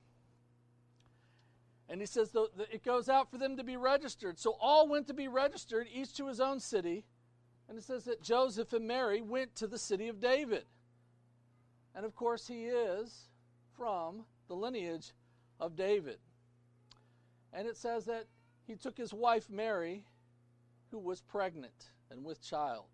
And 1.88 2.02
he 2.02 2.08
says 2.08 2.32
the, 2.32 2.48
the, 2.58 2.74
it 2.74 2.84
goes 2.84 3.10
out 3.10 3.30
for 3.30 3.38
them 3.38 3.58
to 3.58 3.64
be 3.64 3.78
registered. 3.78 4.40
So 4.40 4.58
all 4.60 4.88
went 4.88 5.06
to 5.08 5.14
be 5.14 5.28
registered, 5.28 5.88
each 5.94 6.16
to 6.16 6.28
his 6.28 6.40
own 6.40 6.60
city. 6.60 7.06
And 7.70 7.78
it 7.78 7.84
says 7.84 8.06
that 8.06 8.24
Joseph 8.24 8.74
and 8.74 8.88
Mary 8.88 9.22
went 9.22 9.56
to 9.58 9.68
the 9.68 9.78
city 9.78 10.08
of 10.08 10.20
David. 10.20 10.66
And 11.94 12.06
of 12.06 12.16
course, 12.16 12.48
he 12.48 12.66
is 12.66 13.30
from 13.78 14.25
the 14.48 14.56
lineage 14.56 15.12
of 15.60 15.75
David. 15.75 16.18
And 17.54 17.68
it 17.68 17.78
says 17.78 18.06
that 18.06 18.25
he 18.66 18.75
took 18.75 18.98
his 18.98 19.14
wife 19.14 19.50
Mary, 19.50 20.04
who 20.96 21.00
was 21.02 21.20
pregnant 21.20 21.92
and 22.10 22.24
with 22.24 22.42
child. 22.42 22.86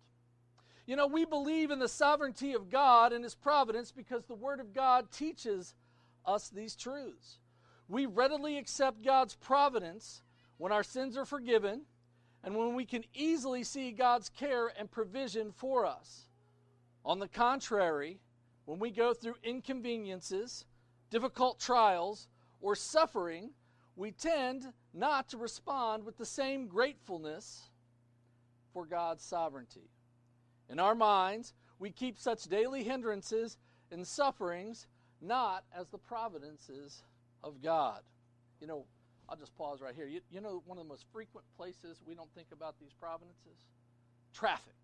You 0.86 0.96
know, 0.96 1.06
we 1.06 1.24
believe 1.24 1.70
in 1.70 1.78
the 1.78 1.86
sovereignty 1.86 2.52
of 2.52 2.68
God 2.68 3.12
and 3.12 3.22
his 3.22 3.36
providence 3.36 3.92
because 3.92 4.24
the 4.24 4.34
Word 4.34 4.58
of 4.58 4.74
God 4.74 5.12
teaches 5.12 5.76
us 6.26 6.48
these 6.48 6.74
truths. 6.74 7.38
We 7.86 8.06
readily 8.06 8.58
accept 8.58 9.04
God's 9.04 9.36
providence 9.36 10.22
when 10.58 10.72
our 10.72 10.82
sins 10.82 11.16
are 11.16 11.24
forgiven 11.24 11.82
and 12.42 12.56
when 12.56 12.74
we 12.74 12.84
can 12.86 13.04
easily 13.14 13.62
see 13.62 13.92
God's 13.92 14.28
care 14.28 14.72
and 14.76 14.90
provision 14.90 15.52
for 15.52 15.86
us. 15.86 16.26
On 17.04 17.20
the 17.20 17.28
contrary, 17.28 18.18
when 18.64 18.80
we 18.80 18.90
go 18.90 19.14
through 19.14 19.36
inconveniences, 19.44 20.64
difficult 21.08 21.60
trials, 21.60 22.26
or 22.60 22.74
suffering, 22.74 23.50
we 23.94 24.10
tend 24.10 24.72
not 24.92 25.28
to 25.28 25.36
respond 25.36 26.04
with 26.04 26.18
the 26.18 26.26
same 26.26 26.66
gratefulness 26.66 27.68
for 28.72 28.86
God's 28.86 29.24
sovereignty. 29.24 29.90
In 30.68 30.78
our 30.78 30.94
minds, 30.94 31.54
we 31.78 31.90
keep 31.90 32.18
such 32.18 32.44
daily 32.44 32.82
hindrances 32.82 33.58
and 33.90 34.06
sufferings 34.06 34.86
not 35.20 35.64
as 35.76 35.88
the 35.88 35.98
providences 35.98 37.02
of 37.44 37.62
God. 37.62 38.00
You 38.60 38.66
know, 38.66 38.84
I'll 39.28 39.36
just 39.36 39.54
pause 39.56 39.80
right 39.80 39.94
here. 39.94 40.06
You, 40.06 40.20
you 40.30 40.40
know, 40.40 40.62
one 40.66 40.78
of 40.78 40.84
the 40.84 40.88
most 40.88 41.06
frequent 41.12 41.46
places 41.56 42.00
we 42.06 42.14
don't 42.14 42.32
think 42.34 42.48
about 42.52 42.74
these 42.80 42.92
providences? 42.98 43.66
Traffic. 44.34 44.74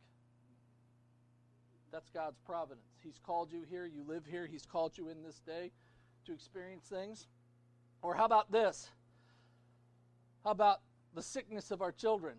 That's 1.91 2.11
God's 2.11 2.39
providence. 2.47 2.87
He's 3.03 3.19
called 3.25 3.51
you 3.53 3.63
here, 3.69 3.87
you 3.87 4.05
live 4.07 4.25
here, 4.27 4.47
He's 4.47 4.67
called 4.67 4.97
you 4.99 5.09
in 5.09 5.23
this 5.23 5.41
day 5.47 5.71
to 6.27 6.33
experience 6.33 6.85
things. 6.85 7.27
Or 8.03 8.15
how 8.15 8.27
about 8.27 8.53
this? 8.53 8.91
How 10.45 10.51
about 10.51 10.81
the 11.15 11.23
sickness 11.23 11.71
of 11.71 11.83
our 11.83 11.93
children? 11.93 12.35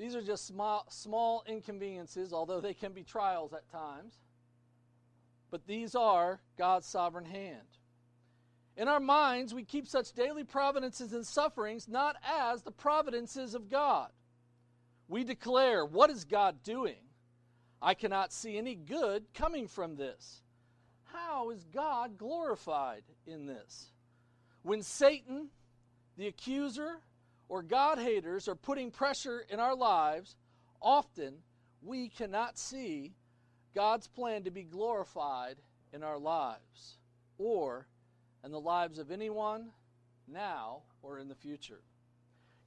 These 0.00 0.16
are 0.16 0.22
just 0.22 0.46
small, 0.46 0.86
small 0.88 1.44
inconveniences, 1.46 2.32
although 2.32 2.62
they 2.62 2.72
can 2.72 2.92
be 2.92 3.02
trials 3.02 3.52
at 3.52 3.70
times. 3.70 4.14
But 5.50 5.66
these 5.66 5.94
are 5.94 6.40
God's 6.56 6.86
sovereign 6.86 7.26
hand. 7.26 7.66
In 8.78 8.88
our 8.88 8.98
minds, 8.98 9.52
we 9.52 9.62
keep 9.62 9.86
such 9.86 10.14
daily 10.14 10.42
providences 10.42 11.12
and 11.12 11.26
sufferings 11.26 11.86
not 11.86 12.16
as 12.26 12.62
the 12.62 12.70
providences 12.70 13.54
of 13.54 13.68
God. 13.68 14.08
We 15.06 15.22
declare, 15.22 15.84
What 15.84 16.08
is 16.08 16.24
God 16.24 16.62
doing? 16.62 17.02
I 17.82 17.92
cannot 17.92 18.32
see 18.32 18.56
any 18.56 18.76
good 18.76 19.26
coming 19.34 19.68
from 19.68 19.96
this. 19.96 20.40
How 21.12 21.50
is 21.50 21.62
God 21.74 22.16
glorified 22.16 23.02
in 23.26 23.44
this? 23.44 23.90
When 24.62 24.82
Satan, 24.82 25.48
the 26.16 26.26
accuser, 26.26 27.00
or 27.50 27.64
God 27.64 27.98
haters 27.98 28.46
are 28.46 28.54
putting 28.54 28.92
pressure 28.92 29.44
in 29.50 29.58
our 29.58 29.74
lives, 29.74 30.36
often 30.80 31.34
we 31.82 32.08
cannot 32.08 32.56
see 32.56 33.12
God's 33.74 34.06
plan 34.06 34.44
to 34.44 34.52
be 34.52 34.62
glorified 34.62 35.56
in 35.92 36.04
our 36.04 36.16
lives 36.16 36.98
or 37.38 37.88
in 38.44 38.52
the 38.52 38.60
lives 38.60 39.00
of 39.00 39.10
anyone 39.10 39.70
now 40.28 40.82
or 41.02 41.18
in 41.18 41.26
the 41.26 41.34
future. 41.34 41.80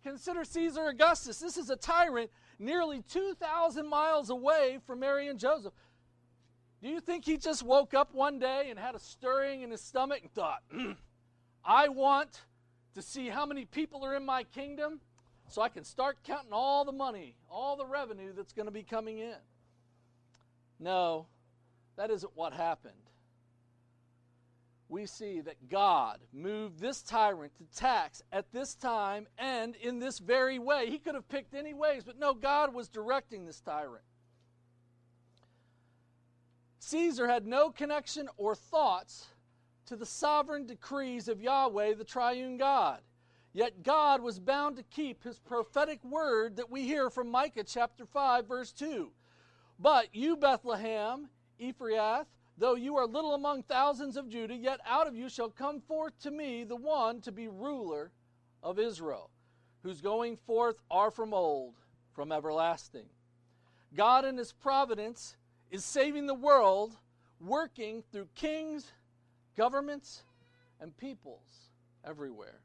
Consider 0.04 0.44
Caesar 0.44 0.88
Augustus. 0.88 1.40
This 1.40 1.56
is 1.56 1.70
a 1.70 1.78
tyrant 1.78 2.30
nearly 2.60 3.04
2,000 3.04 3.88
miles 3.88 4.30
away 4.30 4.80
from 4.86 5.00
Mary 5.00 5.30
and 5.30 5.40
Joseph. 5.40 5.74
Do 6.82 6.90
you 6.90 7.00
think 7.00 7.24
he 7.24 7.38
just 7.38 7.63
woke 7.63 7.94
up 7.94 8.13
one 8.13 8.38
day 8.38 8.68
and 8.70 8.78
had 8.78 8.96
a 8.96 9.00
stirring 9.00 9.62
in 9.62 9.72
his 9.72 9.80
stomach 9.80 10.20
and 10.24 10.34
thought, 10.34 10.60
mm, 10.75 10.98
I 11.63 11.88
want 11.88 12.42
to 12.95 13.01
see 13.01 13.29
how 13.29 13.45
many 13.45 13.65
people 13.65 14.03
are 14.05 14.15
in 14.15 14.25
my 14.25 14.43
kingdom 14.43 15.00
so 15.47 15.62
I 15.62 15.69
can 15.69 15.83
start 15.83 16.17
counting 16.23 16.53
all 16.53 16.85
the 16.85 16.91
money, 16.91 17.35
all 17.50 17.75
the 17.75 17.85
revenue 17.85 18.33
that's 18.35 18.53
going 18.53 18.67
to 18.67 18.71
be 18.71 18.83
coming 18.83 19.19
in? 19.19 19.35
No, 20.79 21.27
that 21.95 22.12
isn't 22.12 22.31
what 22.35 22.53
happened 22.53 22.93
we 24.93 25.07
see 25.07 25.41
that 25.41 25.69
God 25.69 26.19
moved 26.31 26.79
this 26.79 27.01
tyrant 27.01 27.51
to 27.57 27.77
tax 27.77 28.21
at 28.31 28.51
this 28.53 28.75
time 28.75 29.27
and 29.39 29.75
in 29.77 29.97
this 29.97 30.19
very 30.19 30.59
way. 30.59 30.89
He 30.89 31.00
could 31.00 31.15
have 31.15 31.27
picked 31.27 31.55
any 31.55 31.73
ways, 31.73 32.03
but 32.05 32.19
no, 32.19 32.35
God 32.35 32.73
was 32.73 32.89
directing 32.89 33.45
this 33.45 33.59
tyrant. 33.59 34.03
Caesar 36.77 37.27
had 37.27 37.47
no 37.47 37.71
connection 37.71 38.29
or 38.38 38.53
thoughts 38.53 39.25
to 39.86 39.96
the 39.96 40.06
sovereign 40.06 40.66
decrees 40.66 41.28
of 41.28 41.42
Yahweh, 41.42 41.94
the 41.96 42.04
triune 42.04 42.58
God. 42.58 43.02
Yet 43.54 43.84
God 43.84 44.22
was 44.22 44.40
bound 44.40 44.78
to 44.78 44.84
keep 44.84 45.24
his 45.24 45.40
prophetic 45.40 46.04
word 46.04 46.56
that 46.56 46.72
we 46.72 46.84
hear 46.84 47.10
from 47.10 47.30
Micah 47.30 47.63
chapter 47.63 48.06
5, 48.06 48.48
verse 48.48 48.72
2. 48.72 49.12
But 49.80 50.13
you, 50.13 50.36
Bethlehem, 50.38 51.30
Ephrath, 51.62 52.25
Though 52.58 52.75
you 52.75 52.98
are 52.98 53.08
little 53.08 53.34
among 53.34 53.63
thousands 53.63 54.16
of 54.16 54.30
Judah, 54.30 54.56
yet 54.56 54.80
out 54.86 55.08
of 55.08 55.16
you 55.16 55.28
shall 55.28 55.50
come 55.50 55.82
forth 55.82 56.18
to 56.20 56.32
me 56.32 56.63
the 56.63 56.75
one 56.75 57.20
to 57.22 57.32
be 57.32 57.48
ruler 57.48 58.12
of 58.62 58.78
Israel, 58.78 59.32
whose 59.82 60.02
going 60.02 60.38
forth 60.38 60.75
are 60.92 61.10
from 61.10 61.34
old, 61.34 61.74
from 62.13 62.32
everlasting. 62.32 63.08
God 63.96 64.24
in 64.24 64.38
his 64.38 64.54
providence 64.54 65.36
is 65.72 65.84
saving 65.84 66.28
the 66.28 66.34
world, 66.34 66.96
working 67.40 68.04
through 68.12 68.28
kings, 68.36 68.92
governments, 69.55 70.24
and 70.79 70.95
peoples 70.98 71.72
everywhere. 72.05 72.60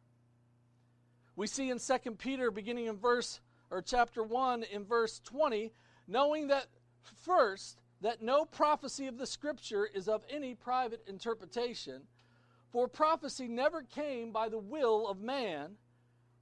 We 1.37 1.47
see 1.47 1.71
in 1.71 1.78
2 1.78 2.12
Peter 2.12 2.50
beginning 2.50 2.87
in 2.87 2.97
verse 2.97 3.40
or 3.71 3.83
chapter 3.83 4.23
1 4.23 4.64
in 4.64 4.85
verse 4.85 5.21
20, 5.25 5.73
knowing 6.07 6.49
that 6.49 6.66
first 7.23 7.78
that 8.00 8.23
no 8.23 8.45
prophecy 8.45 9.07
of 9.07 9.18
the 9.18 9.26
Scripture 9.26 9.87
is 9.87 10.09
of 10.09 10.25
any 10.30 10.54
private 10.54 11.02
interpretation, 11.07 12.02
for 12.71 12.88
prophecy 12.88 13.49
never 13.49 13.83
came 13.83 14.33
by 14.33 14.49
the 14.49 14.59
will 14.59 15.09
of 15.09 15.21
man, 15.21 15.76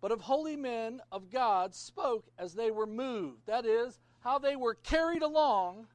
but 0.00 0.12
of 0.12 0.20
holy 0.20 0.56
men 0.56 1.00
of 1.10 1.30
God 1.30 1.74
spoke 1.74 2.26
as 2.38 2.54
they 2.54 2.70
were 2.70 2.86
moved. 2.86 3.46
That 3.46 3.64
is, 3.64 3.98
how 4.20 4.38
they 4.38 4.56
were 4.56 4.74
carried 4.74 5.22
along 5.22 5.86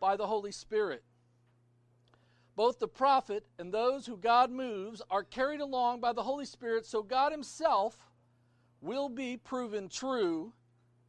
by 0.00 0.16
the 0.16 0.26
Holy 0.26 0.52
Spirit. 0.52 1.02
Both 2.56 2.78
the 2.78 2.88
prophet 2.88 3.44
and 3.58 3.72
those 3.72 4.06
who 4.06 4.16
God 4.16 4.50
moves 4.50 5.02
are 5.10 5.24
carried 5.24 5.60
along 5.60 6.00
by 6.00 6.12
the 6.12 6.22
Holy 6.22 6.44
Spirit, 6.44 6.86
so 6.86 7.02
God 7.02 7.32
Himself 7.32 7.98
will 8.80 9.08
be 9.08 9.36
proven 9.36 9.88
true 9.88 10.52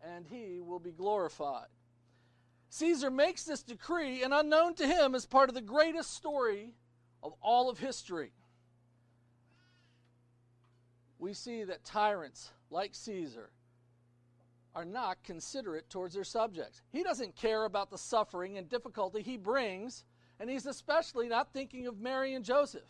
and 0.03 0.25
He 0.25 0.59
will 0.59 0.79
be 0.79 0.91
glorified. 0.91 1.67
Caesar 2.69 3.09
makes 3.09 3.43
this 3.43 3.63
decree, 3.63 4.23
and 4.23 4.33
unknown 4.33 4.73
to 4.75 4.85
him, 4.85 5.15
is 5.15 5.25
part 5.25 5.47
of 5.47 5.55
the 5.55 5.61
greatest 5.61 6.13
story 6.13 6.73
of 7.23 7.33
all 7.41 7.69
of 7.69 7.79
history. 7.79 8.33
We 11.17 11.33
see 11.33 11.63
that 11.63 11.85
tyrants 11.85 12.51
like 12.69 12.93
Caesar 12.93 13.49
are 14.75 14.83
not 14.83 15.23
considerate 15.23 15.89
towards 15.89 16.15
their 16.15 16.25
subjects. 16.25 16.81
He 16.91 17.01
doesn't 17.01 17.37
care 17.37 17.63
about 17.63 17.91
the 17.91 17.97
suffering 17.97 18.57
and 18.57 18.69
difficulty 18.69 19.21
he 19.21 19.37
brings, 19.37 20.03
and 20.39 20.49
he's 20.49 20.65
especially 20.65 21.27
not 21.27 21.53
thinking 21.53 21.87
of 21.87 21.99
Mary 21.99 22.33
and 22.33 22.43
Joseph. 22.43 22.83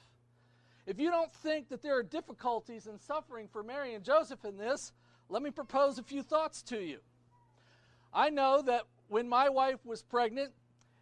If 0.85 0.99
you 0.99 1.09
don't 1.09 1.33
think 1.33 1.69
that 1.69 1.81
there 1.81 1.97
are 1.97 2.03
difficulties 2.03 2.87
and 2.87 2.99
suffering 2.99 3.47
for 3.47 3.63
Mary 3.63 3.95
and 3.95 4.03
Joseph 4.03 4.45
in 4.45 4.57
this, 4.57 4.93
let 5.29 5.41
me 5.41 5.49
propose 5.49 5.97
a 5.97 6.03
few 6.03 6.21
thoughts 6.21 6.61
to 6.63 6.79
you. 6.79 6.99
I 8.13 8.29
know 8.29 8.61
that 8.61 8.83
when 9.07 9.27
my 9.27 9.49
wife 9.49 9.83
was 9.85 10.03
pregnant, 10.03 10.51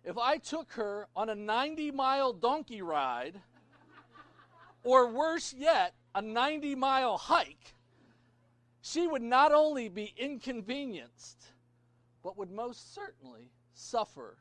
if 0.04 0.18
I 0.18 0.38
took 0.38 0.72
her 0.74 1.08
on 1.16 1.30
a 1.30 1.36
90 1.36 1.92
mile 1.92 2.34
donkey 2.34 2.82
ride, 2.82 3.40
or 4.84 5.08
worse 5.08 5.54
yet, 5.54 5.94
a 6.16 6.22
90 6.22 6.76
mile 6.76 7.18
hike, 7.18 7.76
she 8.82 9.08
would 9.08 9.22
not 9.22 9.54
only 9.54 9.88
be 9.90 10.14
inconvenienced, 10.18 11.42
but 12.22 12.38
would 12.38 12.52
most 12.52 12.94
certainly 12.94 13.50
suffer 13.74 14.38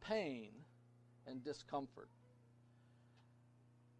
pain 0.00 0.50
and 1.26 1.42
discomfort. 1.44 2.08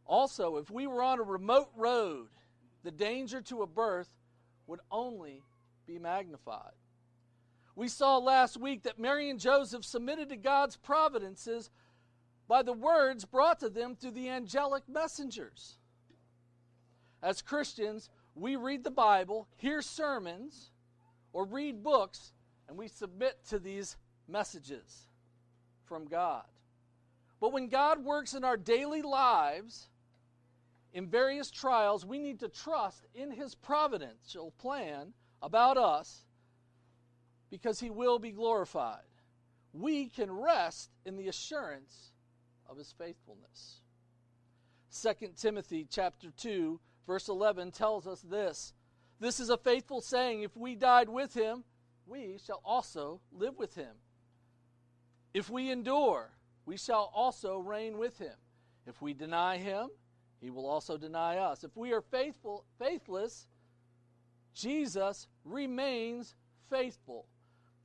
Also, 0.07 0.57
if 0.57 0.71
we 0.71 0.87
were 0.87 1.03
on 1.03 1.19
a 1.19 1.23
remote 1.23 1.71
road, 1.77 2.29
the 2.83 2.91
danger 2.91 3.41
to 3.43 3.63
a 3.63 3.67
birth 3.67 4.13
would 4.67 4.81
only 4.91 5.43
be 5.87 5.99
magnified. 5.99 6.73
We 7.75 7.89
saw 7.89 8.19
last 8.19 8.59
week 8.59 8.83
that 8.83 8.99
Mary 8.99 9.31
and 9.31 9.41
Joseph 9.41 9.85
submitted 9.85 10.29
to 10.29 10.37
God's 10.37 10.77
providences 10.77 11.71
by 12.49 12.63
the 12.63 12.73
words 12.73 13.25
brought 13.25 13.61
to 13.61 13.71
them 13.71 13.97
through 13.97 14.11
the 14.11 14.29
angelic 14.29 14.83
messengers. 14.89 15.79
As 17.23 17.41
Christians, 17.41 18.11
we 18.35 18.57
read 18.57 18.85
the 18.85 18.91
Bible, 18.91 19.49
hear 19.57 19.81
sermons, 19.81 20.71
or 21.33 21.45
read 21.47 21.83
books, 21.83 22.33
and 22.69 22.77
we 22.77 22.89
submit 22.89 23.39
to 23.49 23.59
these 23.59 23.97
messages 24.29 25.07
from 25.85 26.07
God. 26.07 26.45
But 27.43 27.53
when 27.53 27.67
God 27.67 28.05
works 28.05 28.35
in 28.35 28.45
our 28.45 28.57
daily 28.57 29.03
lives, 29.03 29.89
in 30.93 31.09
various 31.09 31.51
trials, 31.51 32.07
we 32.07 32.21
need 32.21 32.39
to 32.39 32.49
trust 32.49 33.05
in 33.17 33.33
His 33.33 33.57
providential 33.57 34.53
plan 34.59 35.13
about 35.43 35.77
us 35.77 36.25
because 37.51 37.81
He 37.81 37.91
will 37.91 38.21
be 38.21 38.31
glorified. 38.31 39.03
We 39.73 40.07
can 40.07 40.31
rest 40.31 40.91
in 41.05 41.17
the 41.17 41.27
assurance 41.27 42.13
of 42.71 42.79
His 42.79 42.95
faithfulness. 42.97 43.81
2 45.03 45.31
Timothy 45.37 45.85
chapter 45.91 46.31
2 46.37 46.79
verse 47.09 47.27
11 47.27 47.73
tells 47.73 48.07
us 48.07 48.21
this. 48.21 48.73
This 49.19 49.41
is 49.41 49.51
a 49.51 49.57
faithful 49.57 50.01
saying, 50.01 50.43
if 50.43 50.57
we 50.57 50.77
died 50.77 51.09
with 51.09 51.35
him, 51.35 51.65
we 52.07 52.39
shall 52.47 52.61
also 52.65 53.21
live 53.33 53.59
with 53.59 53.75
him. 53.75 53.97
If 55.35 55.51
we 55.51 55.73
endure, 55.73 56.31
we 56.67 56.77
shall 56.77 57.11
also 57.15 57.59
reign 57.59 57.99
with 57.99 58.19
him. 58.19 58.35
If 58.87 59.01
we 59.03 59.15
deny 59.15 59.59
him, 59.59 59.89
he 60.41 60.51
will 60.51 60.67
also 60.67 60.97
deny 60.97 61.37
us. 61.37 61.65
If 61.65 61.77
we 61.77 61.93
are 61.93 62.01
faithful, 62.01 62.65
faithless, 62.79 63.47
Jesus 64.55 65.29
remains 65.45 66.35
faithful, 66.69 67.27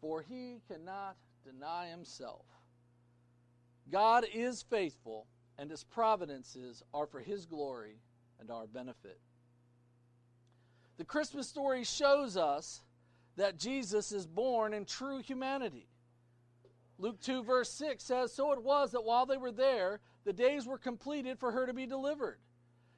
for 0.01 0.21
he 0.21 0.61
cannot 0.67 1.15
deny 1.45 1.87
himself. 1.87 2.45
God 3.91 4.25
is 4.33 4.63
faithful, 4.63 5.27
and 5.57 5.69
his 5.69 5.83
providences 5.83 6.83
are 6.93 7.05
for 7.05 7.19
his 7.19 7.45
glory 7.45 7.99
and 8.39 8.51
our 8.51 8.67
benefit. 8.67 9.19
The 10.97 11.05
Christmas 11.05 11.47
story 11.47 11.83
shows 11.83 12.37
us 12.37 12.81
that 13.37 13.57
Jesus 13.57 14.11
is 14.11 14.25
born 14.25 14.73
in 14.73 14.83
true 14.83 15.19
humanity. 15.19 15.87
Luke 16.99 17.21
2, 17.21 17.43
verse 17.43 17.71
6 17.71 18.03
says, 18.03 18.33
So 18.33 18.51
it 18.53 18.63
was 18.63 18.91
that 18.91 19.03
while 19.03 19.25
they 19.25 19.37
were 19.37 19.51
there, 19.51 19.99
the 20.25 20.33
days 20.33 20.65
were 20.65 20.77
completed 20.77 21.39
for 21.39 21.51
her 21.51 21.65
to 21.65 21.73
be 21.73 21.85
delivered. 21.85 22.39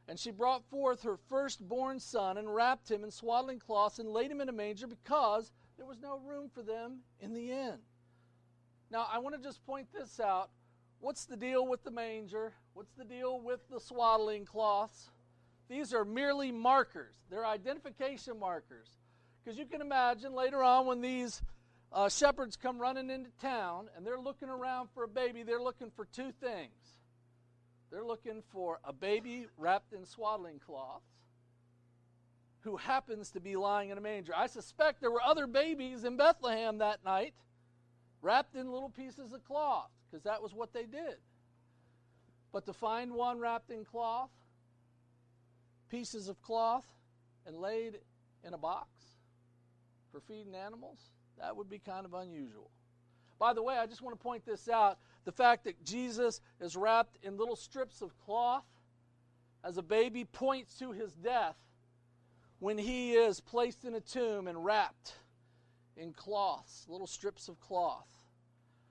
And 0.07 0.17
she 0.17 0.31
brought 0.31 0.63
forth 0.69 1.03
her 1.03 1.17
firstborn 1.17 1.99
son 1.99 2.37
and 2.37 2.53
wrapped 2.53 2.89
him 2.89 3.03
in 3.03 3.11
swaddling 3.11 3.59
cloths 3.59 3.99
and 3.99 4.09
laid 4.09 4.31
him 4.31 4.41
in 4.41 4.49
a 4.49 4.53
manger 4.53 4.87
because 4.87 5.51
there 5.77 5.85
was 5.85 5.99
no 5.99 6.19
room 6.19 6.49
for 6.51 6.63
them 6.63 6.99
in 7.19 7.33
the 7.33 7.51
inn. 7.51 7.77
Now, 8.89 9.07
I 9.11 9.19
want 9.19 9.35
to 9.35 9.41
just 9.41 9.63
point 9.65 9.87
this 9.93 10.19
out. 10.19 10.49
What's 10.99 11.25
the 11.25 11.37
deal 11.37 11.67
with 11.67 11.83
the 11.83 11.91
manger? 11.91 12.53
What's 12.73 12.93
the 12.93 13.05
deal 13.05 13.39
with 13.39 13.59
the 13.69 13.79
swaddling 13.79 14.45
cloths? 14.45 15.09
These 15.69 15.93
are 15.93 16.03
merely 16.03 16.51
markers, 16.51 17.15
they're 17.29 17.45
identification 17.45 18.39
markers. 18.39 18.89
Because 19.43 19.57
you 19.57 19.65
can 19.65 19.81
imagine 19.81 20.33
later 20.33 20.63
on 20.63 20.87
when 20.87 21.01
these 21.01 21.41
uh, 21.91 22.09
shepherds 22.09 22.55
come 22.55 22.79
running 22.79 23.09
into 23.09 23.31
town 23.41 23.89
and 23.95 24.05
they're 24.05 24.19
looking 24.19 24.49
around 24.49 24.89
for 24.93 25.03
a 25.03 25.07
baby, 25.07 25.43
they're 25.43 25.61
looking 25.61 25.91
for 25.95 26.05
two 26.05 26.31
things. 26.31 26.73
They're 27.91 28.05
looking 28.05 28.43
for 28.51 28.79
a 28.83 28.93
baby 28.93 29.47
wrapped 29.57 29.93
in 29.93 30.05
swaddling 30.05 30.59
cloths 30.59 31.05
who 32.61 32.77
happens 32.77 33.31
to 33.31 33.39
be 33.39 33.55
lying 33.55 33.89
in 33.89 33.97
a 33.97 34.01
manger. 34.01 34.33
I 34.35 34.47
suspect 34.47 35.01
there 35.01 35.11
were 35.11 35.21
other 35.21 35.47
babies 35.47 36.03
in 36.03 36.17
Bethlehem 36.17 36.79
that 36.79 37.03
night 37.03 37.33
wrapped 38.21 38.55
in 38.55 38.71
little 38.71 38.89
pieces 38.89 39.33
of 39.33 39.43
cloth 39.45 39.89
because 40.09 40.23
that 40.23 40.43
was 40.43 40.53
what 40.53 40.73
they 40.73 40.83
did. 40.83 41.15
But 42.51 42.65
to 42.65 42.73
find 42.73 43.13
one 43.13 43.39
wrapped 43.39 43.71
in 43.71 43.85
cloth 43.85 44.29
pieces 45.89 46.27
of 46.27 46.41
cloth 46.41 46.85
and 47.47 47.57
laid 47.57 47.99
in 48.43 48.53
a 48.53 48.57
box 48.57 48.89
for 50.11 50.19
feeding 50.19 50.53
animals, 50.53 50.99
that 51.39 51.55
would 51.55 51.69
be 51.69 51.79
kind 51.79 52.05
of 52.05 52.13
unusual. 52.13 52.69
By 53.39 53.53
the 53.53 53.63
way, 53.63 53.77
I 53.77 53.85
just 53.85 54.01
want 54.01 54.19
to 54.19 54.21
point 54.23 54.45
this 54.45 54.67
out. 54.67 54.99
The 55.25 55.31
fact 55.31 55.63
that 55.63 55.83
Jesus 55.83 56.41
is 56.59 56.75
wrapped 56.75 57.17
in 57.23 57.37
little 57.37 57.55
strips 57.55 58.01
of 58.01 58.17
cloth 58.17 58.65
as 59.63 59.77
a 59.77 59.81
baby 59.81 60.25
points 60.25 60.77
to 60.79 60.91
his 60.91 61.13
death 61.13 61.55
when 62.59 62.77
he 62.77 63.13
is 63.13 63.39
placed 63.39 63.85
in 63.85 63.95
a 63.95 64.01
tomb 64.01 64.47
and 64.47 64.63
wrapped 64.63 65.13
in 65.95 66.11
cloths, 66.13 66.85
little 66.89 67.07
strips 67.07 67.47
of 67.47 67.59
cloth. 67.61 68.09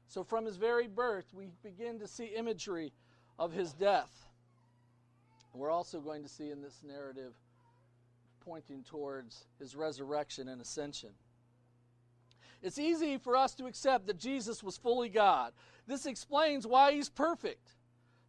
So 0.08 0.24
from 0.24 0.46
his 0.46 0.56
very 0.56 0.86
birth, 0.86 1.26
we 1.34 1.48
begin 1.62 1.98
to 1.98 2.08
see 2.08 2.26
imagery 2.26 2.92
of 3.38 3.52
his 3.52 3.74
death. 3.74 4.10
We're 5.52 5.70
also 5.70 6.00
going 6.00 6.22
to 6.22 6.28
see 6.28 6.50
in 6.50 6.62
this 6.62 6.80
narrative 6.86 7.34
pointing 8.40 8.84
towards 8.84 9.44
his 9.58 9.76
resurrection 9.76 10.48
and 10.48 10.60
ascension. 10.60 11.10
It's 12.62 12.78
easy 12.78 13.18
for 13.18 13.36
us 13.36 13.54
to 13.56 13.66
accept 13.66 14.06
that 14.06 14.18
Jesus 14.18 14.62
was 14.62 14.76
fully 14.76 15.08
God. 15.08 15.52
This 15.86 16.06
explains 16.06 16.66
why 16.66 16.92
he's 16.92 17.08
perfect. 17.08 17.74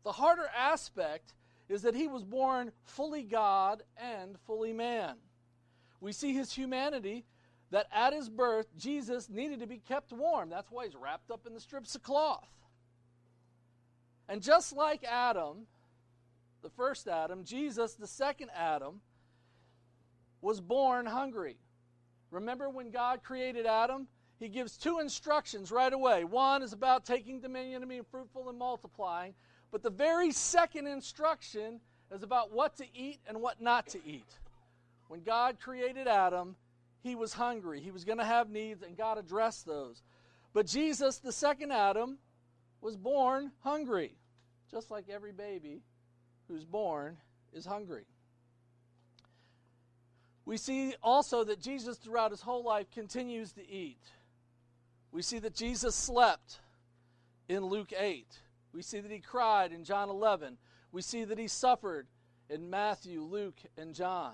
The 0.03 0.11
harder 0.11 0.49
aspect 0.55 1.33
is 1.67 1.81
that 1.81 1.95
he 1.95 2.07
was 2.07 2.23
born 2.23 2.71
fully 2.83 3.23
God 3.23 3.83
and 3.97 4.37
fully 4.45 4.73
man. 4.73 5.15
We 5.99 6.11
see 6.11 6.33
his 6.33 6.53
humanity 6.53 7.25
that 7.71 7.87
at 7.93 8.13
his 8.13 8.29
birth, 8.29 8.67
Jesus 8.77 9.29
needed 9.29 9.59
to 9.59 9.67
be 9.67 9.77
kept 9.77 10.11
warm. 10.11 10.49
That's 10.49 10.71
why 10.71 10.85
he's 10.85 10.95
wrapped 10.95 11.29
up 11.31 11.45
in 11.45 11.53
the 11.53 11.59
strips 11.59 11.93
of 11.95 12.03
cloth. 12.03 12.49
And 14.27 14.41
just 14.41 14.75
like 14.75 15.03
Adam, 15.03 15.67
the 16.61 16.69
first 16.69 17.07
Adam, 17.07 17.43
Jesus, 17.43 17.95
the 17.95 18.07
second 18.07 18.49
Adam, 18.55 19.01
was 20.41 20.61
born 20.61 21.05
hungry. 21.05 21.57
Remember 22.31 22.69
when 22.69 22.91
God 22.91 23.23
created 23.23 23.65
Adam? 23.65 24.07
He 24.39 24.47
gives 24.47 24.77
two 24.77 24.99
instructions 24.99 25.71
right 25.71 25.91
away. 25.91 26.23
One 26.23 26.63
is 26.63 26.71
about 26.71 27.05
taking 27.05 27.41
dominion 27.41 27.81
and 27.81 27.89
being 27.89 28.05
fruitful 28.09 28.49
and 28.49 28.57
multiplying. 28.57 29.33
But 29.71 29.83
the 29.83 29.89
very 29.89 30.31
second 30.31 30.87
instruction 30.87 31.81
is 32.11 32.23
about 32.23 32.51
what 32.53 32.77
to 32.77 32.85
eat 32.95 33.19
and 33.27 33.41
what 33.41 33.61
not 33.61 33.87
to 33.89 33.99
eat. 34.05 34.37
When 35.09 35.23
God 35.23 35.59
created 35.59 36.07
Adam, 36.07 36.55
he 37.01 37.15
was 37.15 37.33
hungry. 37.33 37.81
He 37.81 37.91
was 37.91 38.05
going 38.05 38.17
to 38.17 38.25
have 38.25 38.49
needs, 38.49 38.81
and 38.81 38.97
God 38.97 39.17
addressed 39.17 39.65
those. 39.65 40.01
But 40.53 40.65
Jesus, 40.65 41.17
the 41.17 41.31
second 41.31 41.71
Adam, 41.71 42.17
was 42.81 42.95
born 42.95 43.51
hungry, 43.63 44.17
just 44.71 44.89
like 44.89 45.09
every 45.09 45.31
baby 45.31 45.81
who's 46.47 46.65
born 46.65 47.17
is 47.53 47.65
hungry. 47.65 48.05
We 50.45 50.57
see 50.57 50.95
also 51.03 51.43
that 51.43 51.61
Jesus, 51.61 51.97
throughout 51.97 52.31
his 52.31 52.41
whole 52.41 52.63
life, 52.63 52.89
continues 52.91 53.51
to 53.53 53.69
eat. 53.69 53.99
We 55.11 55.21
see 55.21 55.39
that 55.39 55.55
Jesus 55.55 55.95
slept 55.95 56.59
in 57.47 57.65
Luke 57.65 57.93
8. 57.97 58.27
We 58.73 58.81
see 58.81 58.99
that 58.99 59.11
he 59.11 59.19
cried 59.19 59.71
in 59.71 59.83
John 59.83 60.09
11. 60.09 60.57
We 60.91 61.01
see 61.01 61.23
that 61.23 61.37
he 61.39 61.47
suffered 61.47 62.07
in 62.49 62.69
Matthew, 62.69 63.21
Luke, 63.21 63.59
and 63.77 63.93
John. 63.93 64.33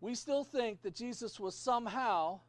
We 0.00 0.14
still 0.14 0.44
think 0.44 0.82
that 0.82 0.94
Jesus 0.94 1.40
was 1.40 1.54
somehow 1.54 2.40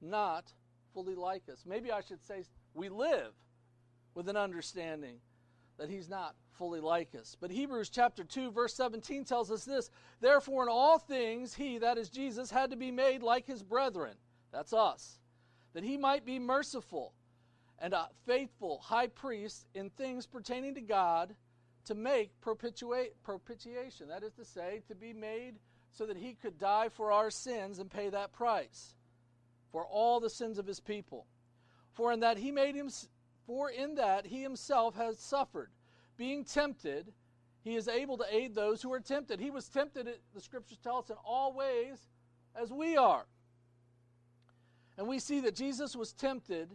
not 0.00 0.52
fully 0.92 1.14
like 1.14 1.44
us. 1.50 1.64
Maybe 1.66 1.92
I 1.92 2.00
should 2.00 2.22
say 2.24 2.44
we 2.74 2.88
live 2.88 3.32
with 4.14 4.28
an 4.28 4.36
understanding 4.36 5.18
that 5.78 5.88
he's 5.88 6.08
not 6.08 6.34
fully 6.52 6.80
like 6.80 7.14
us. 7.14 7.36
But 7.38 7.50
Hebrews 7.50 7.90
chapter 7.90 8.24
2 8.24 8.50
verse 8.50 8.74
17 8.74 9.24
tells 9.24 9.50
us 9.50 9.64
this, 9.64 9.90
therefore 10.20 10.62
in 10.62 10.68
all 10.68 10.98
things 10.98 11.54
he 11.54 11.78
that 11.78 11.98
is 11.98 12.08
Jesus 12.08 12.50
had 12.50 12.70
to 12.70 12.76
be 12.76 12.90
made 12.90 13.22
like 13.22 13.46
his 13.46 13.62
brethren, 13.62 14.14
that's 14.52 14.72
us, 14.72 15.18
that 15.76 15.84
he 15.84 15.98
might 15.98 16.24
be 16.24 16.38
merciful 16.38 17.12
and 17.78 17.92
a 17.92 18.08
faithful 18.24 18.78
high 18.78 19.08
priest 19.08 19.66
in 19.74 19.90
things 19.90 20.24
pertaining 20.24 20.74
to 20.74 20.80
God 20.80 21.34
to 21.84 21.94
make 21.94 22.30
propitiation, 22.40 24.08
that 24.08 24.22
is 24.22 24.32
to 24.32 24.44
say 24.46 24.80
to 24.88 24.94
be 24.94 25.12
made 25.12 25.56
so 25.92 26.06
that 26.06 26.16
he 26.16 26.32
could 26.32 26.58
die 26.58 26.88
for 26.88 27.12
our 27.12 27.30
sins 27.30 27.78
and 27.78 27.90
pay 27.90 28.08
that 28.08 28.32
price 28.32 28.94
for 29.70 29.84
all 29.84 30.18
the 30.18 30.30
sins 30.30 30.56
of 30.58 30.66
his 30.66 30.80
people. 30.80 31.26
For 31.92 32.10
in 32.10 32.20
that 32.20 32.38
he 32.38 32.50
made 32.50 32.74
him 32.74 32.88
for 33.46 33.68
in 33.68 33.96
that 33.96 34.24
he 34.24 34.40
himself 34.40 34.96
has 34.96 35.18
suffered, 35.18 35.68
being 36.16 36.42
tempted, 36.42 37.12
he 37.64 37.76
is 37.76 37.86
able 37.86 38.16
to 38.16 38.34
aid 38.34 38.54
those 38.54 38.80
who 38.80 38.90
are 38.94 39.00
tempted. 39.00 39.40
He 39.40 39.50
was 39.50 39.68
tempted, 39.68 40.08
the 40.34 40.40
scriptures 40.40 40.78
tell 40.82 41.00
us, 41.00 41.10
in 41.10 41.16
all 41.22 41.52
ways 41.52 41.98
as 42.58 42.72
we 42.72 42.96
are. 42.96 43.26
And 44.98 45.06
we 45.06 45.18
see 45.18 45.40
that 45.40 45.54
Jesus 45.54 45.94
was 45.94 46.12
tempted 46.12 46.70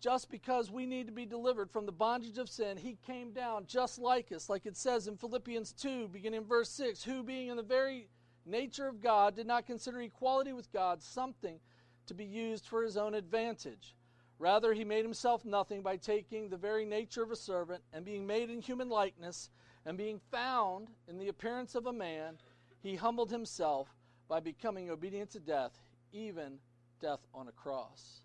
just 0.00 0.30
because 0.30 0.70
we 0.70 0.86
need 0.86 1.06
to 1.06 1.12
be 1.12 1.26
delivered 1.26 1.70
from 1.70 1.86
the 1.86 1.92
bondage 1.92 2.38
of 2.38 2.48
sin. 2.48 2.76
He 2.76 2.98
came 3.06 3.32
down 3.32 3.66
just 3.66 3.98
like 3.98 4.30
us, 4.32 4.48
like 4.48 4.64
it 4.64 4.76
says 4.76 5.08
in 5.08 5.16
Philippians 5.16 5.72
2, 5.72 6.08
beginning 6.08 6.44
verse 6.44 6.70
6, 6.70 7.02
who 7.02 7.22
being 7.22 7.48
in 7.48 7.56
the 7.56 7.62
very 7.62 8.08
nature 8.46 8.86
of 8.86 9.00
God, 9.00 9.34
did 9.34 9.46
not 9.46 9.66
consider 9.66 10.00
equality 10.00 10.52
with 10.52 10.72
God 10.72 11.02
something 11.02 11.58
to 12.06 12.14
be 12.14 12.24
used 12.24 12.66
for 12.66 12.82
his 12.82 12.96
own 12.96 13.14
advantage. 13.14 13.96
Rather, 14.38 14.72
he 14.72 14.84
made 14.84 15.04
himself 15.04 15.44
nothing 15.44 15.82
by 15.82 15.96
taking 15.96 16.48
the 16.48 16.56
very 16.56 16.84
nature 16.86 17.24
of 17.24 17.32
a 17.32 17.36
servant 17.36 17.82
and 17.92 18.04
being 18.04 18.26
made 18.26 18.50
in 18.50 18.60
human 18.60 18.88
likeness 18.88 19.50
and 19.84 19.98
being 19.98 20.20
found 20.30 20.88
in 21.08 21.18
the 21.18 21.28
appearance 21.28 21.74
of 21.74 21.86
a 21.86 21.92
man, 21.92 22.38
he 22.80 22.94
humbled 22.94 23.30
himself 23.30 23.88
by 24.28 24.38
becoming 24.38 24.90
obedient 24.90 25.30
to 25.30 25.40
death, 25.40 25.72
even 26.12 26.58
death 27.00 27.20
on 27.34 27.48
a 27.48 27.52
cross. 27.52 28.20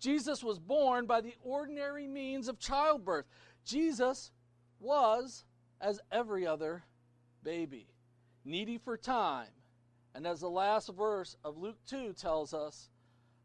Jesus 0.00 0.42
was 0.42 0.58
born 0.58 1.06
by 1.06 1.20
the 1.20 1.34
ordinary 1.42 2.06
means 2.06 2.48
of 2.48 2.58
childbirth. 2.58 3.26
Jesus 3.64 4.30
was 4.80 5.44
as 5.80 6.00
every 6.12 6.46
other 6.46 6.84
baby, 7.42 7.86
needy 8.44 8.78
for 8.78 8.96
time. 8.96 9.48
And 10.14 10.26
as 10.26 10.40
the 10.40 10.48
last 10.48 10.90
verse 10.96 11.36
of 11.44 11.58
Luke 11.58 11.78
2 11.88 12.12
tells 12.12 12.54
us, 12.54 12.90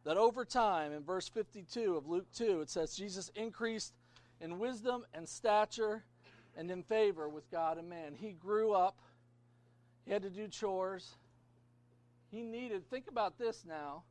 that 0.03 0.17
over 0.17 0.45
time, 0.45 0.91
in 0.91 1.03
verse 1.03 1.27
52 1.27 1.95
of 1.95 2.07
Luke 2.07 2.27
2, 2.33 2.61
it 2.61 2.69
says, 2.69 2.95
Jesus 2.95 3.29
increased 3.35 3.93
in 4.39 4.59
wisdom 4.59 5.05
and 5.13 5.27
stature 5.27 6.03
and 6.55 6.71
in 6.71 6.83
favor 6.83 7.27
with 7.27 7.49
God 7.51 7.77
and 7.77 7.89
man. 7.89 8.15
He 8.15 8.31
grew 8.31 8.71
up, 8.71 8.97
he 10.05 10.11
had 10.11 10.23
to 10.23 10.29
do 10.29 10.47
chores. 10.47 11.15
He 12.31 12.43
needed, 12.43 12.89
think 12.89 13.05
about 13.07 13.37
this 13.37 13.63
now. 13.67 14.03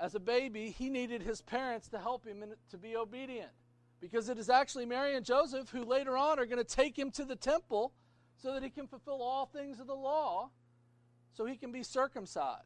As 0.00 0.14
a 0.14 0.20
baby, 0.20 0.70
he 0.70 0.88
needed 0.88 1.22
his 1.22 1.42
parents 1.42 1.88
to 1.88 1.98
help 1.98 2.26
him 2.26 2.42
to 2.70 2.78
be 2.78 2.96
obedient. 2.96 3.50
Because 4.00 4.30
it 4.30 4.38
is 4.38 4.48
actually 4.48 4.86
Mary 4.86 5.14
and 5.14 5.26
Joseph 5.26 5.68
who 5.68 5.84
later 5.84 6.16
on 6.16 6.38
are 6.38 6.46
going 6.46 6.56
to 6.56 6.64
take 6.64 6.98
him 6.98 7.10
to 7.12 7.24
the 7.24 7.36
temple 7.36 7.92
so 8.38 8.54
that 8.54 8.62
he 8.62 8.70
can 8.70 8.86
fulfill 8.86 9.20
all 9.20 9.44
things 9.44 9.78
of 9.78 9.86
the 9.86 9.94
law, 9.94 10.48
so 11.34 11.44
he 11.44 11.56
can 11.56 11.70
be 11.70 11.82
circumcised. 11.82 12.64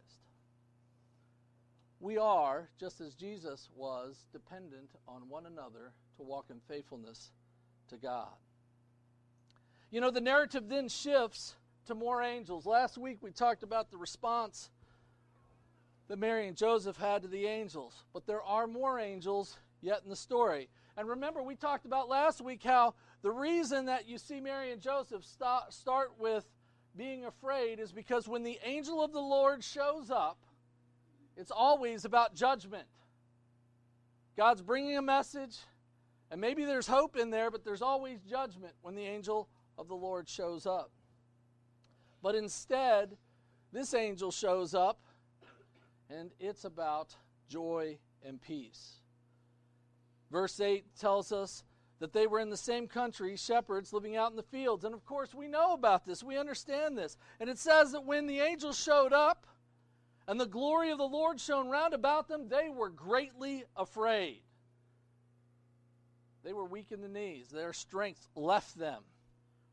We 1.98 2.18
are, 2.18 2.68
just 2.78 3.00
as 3.00 3.14
Jesus 3.14 3.68
was, 3.74 4.26
dependent 4.32 4.90
on 5.08 5.28
one 5.28 5.46
another 5.46 5.92
to 6.16 6.22
walk 6.22 6.46
in 6.50 6.60
faithfulness 6.68 7.32
to 7.88 7.96
God. 7.96 8.28
You 9.90 10.00
know, 10.00 10.10
the 10.10 10.20
narrative 10.20 10.68
then 10.68 10.88
shifts 10.88 11.56
to 11.86 11.94
more 11.94 12.22
angels. 12.22 12.66
Last 12.66 12.96
week 12.96 13.18
we 13.20 13.32
talked 13.32 13.62
about 13.62 13.90
the 13.90 13.96
response 13.96 14.70
that 16.08 16.18
Mary 16.18 16.48
and 16.48 16.56
Joseph 16.56 16.96
had 16.96 17.22
to 17.22 17.28
the 17.28 17.46
angels, 17.46 18.04
but 18.12 18.26
there 18.26 18.42
are 18.42 18.66
more 18.66 18.98
angels 18.98 19.56
yet 19.80 20.02
in 20.04 20.10
the 20.10 20.16
story. 20.16 20.68
And 20.96 21.08
remember, 21.08 21.42
we 21.42 21.56
talked 21.56 21.86
about 21.86 22.08
last 22.08 22.40
week 22.40 22.62
how 22.62 22.94
the 23.22 23.30
reason 23.30 23.86
that 23.86 24.08
you 24.08 24.18
see 24.18 24.40
Mary 24.40 24.70
and 24.70 24.80
Joseph 24.80 25.24
start, 25.24 25.72
start 25.72 26.12
with 26.18 26.44
being 26.96 27.24
afraid 27.24 27.80
is 27.80 27.90
because 27.90 28.28
when 28.28 28.42
the 28.42 28.58
angel 28.64 29.02
of 29.02 29.12
the 29.12 29.20
Lord 29.20 29.64
shows 29.64 30.10
up, 30.10 30.38
it's 31.36 31.50
always 31.50 32.04
about 32.04 32.34
judgment. 32.34 32.86
God's 34.36 34.62
bringing 34.62 34.96
a 34.96 35.02
message, 35.02 35.58
and 36.30 36.40
maybe 36.40 36.64
there's 36.64 36.86
hope 36.86 37.16
in 37.16 37.30
there, 37.30 37.50
but 37.50 37.64
there's 37.64 37.82
always 37.82 38.20
judgment 38.20 38.74
when 38.82 38.94
the 38.94 39.04
angel 39.04 39.48
of 39.76 39.88
the 39.88 39.94
Lord 39.94 40.28
shows 40.28 40.66
up. 40.66 40.90
But 42.22 42.34
instead, 42.34 43.16
this 43.72 43.94
angel 43.94 44.30
shows 44.30 44.74
up, 44.74 45.00
and 46.10 46.30
it's 46.38 46.64
about 46.64 47.14
joy 47.48 47.98
and 48.24 48.40
peace. 48.40 49.00
Verse 50.30 50.60
8 50.60 50.84
tells 50.98 51.32
us 51.32 51.64
that 52.00 52.12
they 52.12 52.26
were 52.26 52.40
in 52.40 52.50
the 52.50 52.56
same 52.56 52.88
country, 52.88 53.36
shepherds 53.36 53.92
living 53.92 54.16
out 54.16 54.30
in 54.30 54.36
the 54.36 54.42
fields. 54.42 54.84
And 54.84 54.94
of 54.94 55.04
course, 55.04 55.34
we 55.34 55.48
know 55.48 55.72
about 55.74 56.04
this, 56.04 56.22
we 56.22 56.36
understand 56.36 56.98
this. 56.98 57.16
And 57.40 57.48
it 57.48 57.58
says 57.58 57.92
that 57.92 58.04
when 58.04 58.26
the 58.26 58.40
angel 58.40 58.72
showed 58.72 59.12
up, 59.12 59.46
and 60.26 60.40
the 60.40 60.46
glory 60.46 60.90
of 60.90 60.98
the 60.98 61.04
Lord 61.04 61.38
shone 61.38 61.68
round 61.68 61.92
about 61.92 62.28
them, 62.28 62.48
they 62.48 62.68
were 62.70 62.88
greatly 62.88 63.64
afraid. 63.76 64.40
They 66.42 66.52
were 66.52 66.64
weak 66.64 66.92
in 66.92 67.00
the 67.00 67.08
knees, 67.08 67.48
their 67.48 67.72
strength 67.72 68.26
left 68.34 68.78
them. 68.78 69.02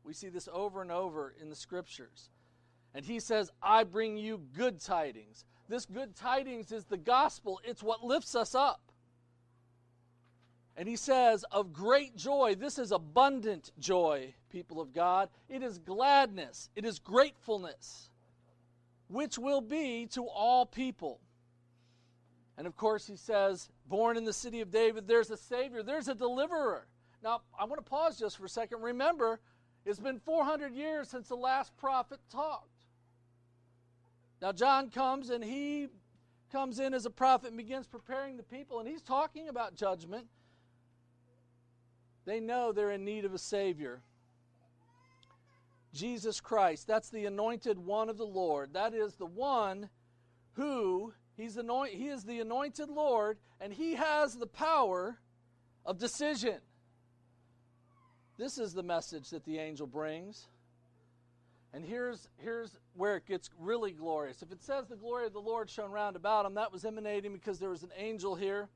We 0.04 0.14
see 0.14 0.28
this 0.28 0.48
over 0.52 0.82
and 0.82 0.90
over 0.90 1.34
in 1.40 1.48
the 1.48 1.56
scriptures. 1.56 2.30
And 2.94 3.04
he 3.04 3.20
says, 3.20 3.50
I 3.62 3.84
bring 3.84 4.16
you 4.16 4.40
good 4.54 4.80
tidings. 4.80 5.44
This 5.68 5.86
good 5.86 6.14
tidings 6.14 6.72
is 6.72 6.84
the 6.84 6.96
gospel, 6.96 7.60
it's 7.64 7.82
what 7.82 8.04
lifts 8.04 8.34
us 8.34 8.54
up. 8.54 8.80
And 10.76 10.88
he 10.88 10.96
says, 10.96 11.44
of 11.50 11.72
great 11.72 12.16
joy, 12.16 12.54
this 12.54 12.78
is 12.78 12.92
abundant 12.92 13.72
joy, 13.78 14.34
people 14.50 14.80
of 14.80 14.94
God. 14.94 15.28
It 15.48 15.62
is 15.62 15.78
gladness, 15.78 16.70
it 16.74 16.84
is 16.84 16.98
gratefulness 16.98 18.10
which 19.12 19.38
will 19.38 19.60
be 19.60 20.06
to 20.06 20.26
all 20.26 20.64
people. 20.64 21.20
And 22.56 22.66
of 22.66 22.76
course, 22.76 23.06
he 23.06 23.16
says, 23.16 23.68
born 23.86 24.16
in 24.16 24.24
the 24.24 24.32
city 24.32 24.60
of 24.60 24.70
David, 24.70 25.06
there's 25.06 25.30
a 25.30 25.36
Savior, 25.36 25.82
there's 25.82 26.08
a 26.08 26.14
deliverer. 26.14 26.86
Now, 27.22 27.42
I 27.58 27.64
want 27.64 27.84
to 27.84 27.88
pause 27.88 28.18
just 28.18 28.38
for 28.38 28.46
a 28.46 28.48
second. 28.48 28.80
Remember, 28.80 29.38
it's 29.84 30.00
been 30.00 30.18
400 30.18 30.74
years 30.74 31.08
since 31.08 31.28
the 31.28 31.36
last 31.36 31.76
prophet 31.76 32.20
talked. 32.30 32.68
Now, 34.42 34.50
John 34.50 34.90
comes 34.90 35.30
and 35.30 35.42
he 35.42 35.86
comes 36.50 36.80
in 36.80 36.92
as 36.94 37.06
a 37.06 37.10
prophet 37.10 37.48
and 37.48 37.56
begins 37.56 37.86
preparing 37.86 38.36
the 38.36 38.42
people, 38.42 38.80
and 38.80 38.88
he's 38.88 39.00
talking 39.00 39.48
about 39.48 39.76
judgment. 39.76 40.26
They 42.24 42.40
know 42.40 42.72
they're 42.72 42.90
in 42.90 43.04
need 43.04 43.24
of 43.24 43.34
a 43.34 43.38
Savior. 43.38 44.02
Jesus 45.94 46.40
Christ. 46.40 46.88
That's 46.88 47.08
the 47.10 47.26
anointed 47.26 47.78
one 47.78 48.08
of 48.08 48.18
the 48.18 48.26
Lord. 48.26 48.74
That 48.74 48.94
is 48.94 49.14
the 49.14 49.26
one 49.26 49.88
who 50.54 51.12
he's 51.36 51.56
anoint, 51.56 51.94
he 51.94 52.08
is 52.08 52.24
the 52.24 52.40
anointed 52.40 52.88
Lord 52.88 53.38
and 53.60 53.72
he 53.72 53.94
has 53.94 54.34
the 54.34 54.46
power 54.46 55.18
of 55.84 55.98
decision. 55.98 56.58
This 58.38 58.58
is 58.58 58.72
the 58.72 58.82
message 58.82 59.30
that 59.30 59.44
the 59.44 59.58
angel 59.58 59.86
brings. 59.86 60.48
And 61.74 61.84
here's, 61.84 62.28
here's 62.36 62.76
where 62.94 63.16
it 63.16 63.26
gets 63.26 63.48
really 63.58 63.92
glorious. 63.92 64.42
If 64.42 64.52
it 64.52 64.62
says 64.62 64.88
the 64.88 64.96
glory 64.96 65.26
of 65.26 65.32
the 65.32 65.40
Lord 65.40 65.70
shone 65.70 65.90
round 65.90 66.16
about 66.16 66.44
him, 66.44 66.54
that 66.54 66.70
was 66.70 66.84
emanating 66.84 67.32
because 67.32 67.58
there 67.58 67.70
was 67.70 67.82
an 67.82 67.92
angel 67.96 68.34
here. 68.34 68.68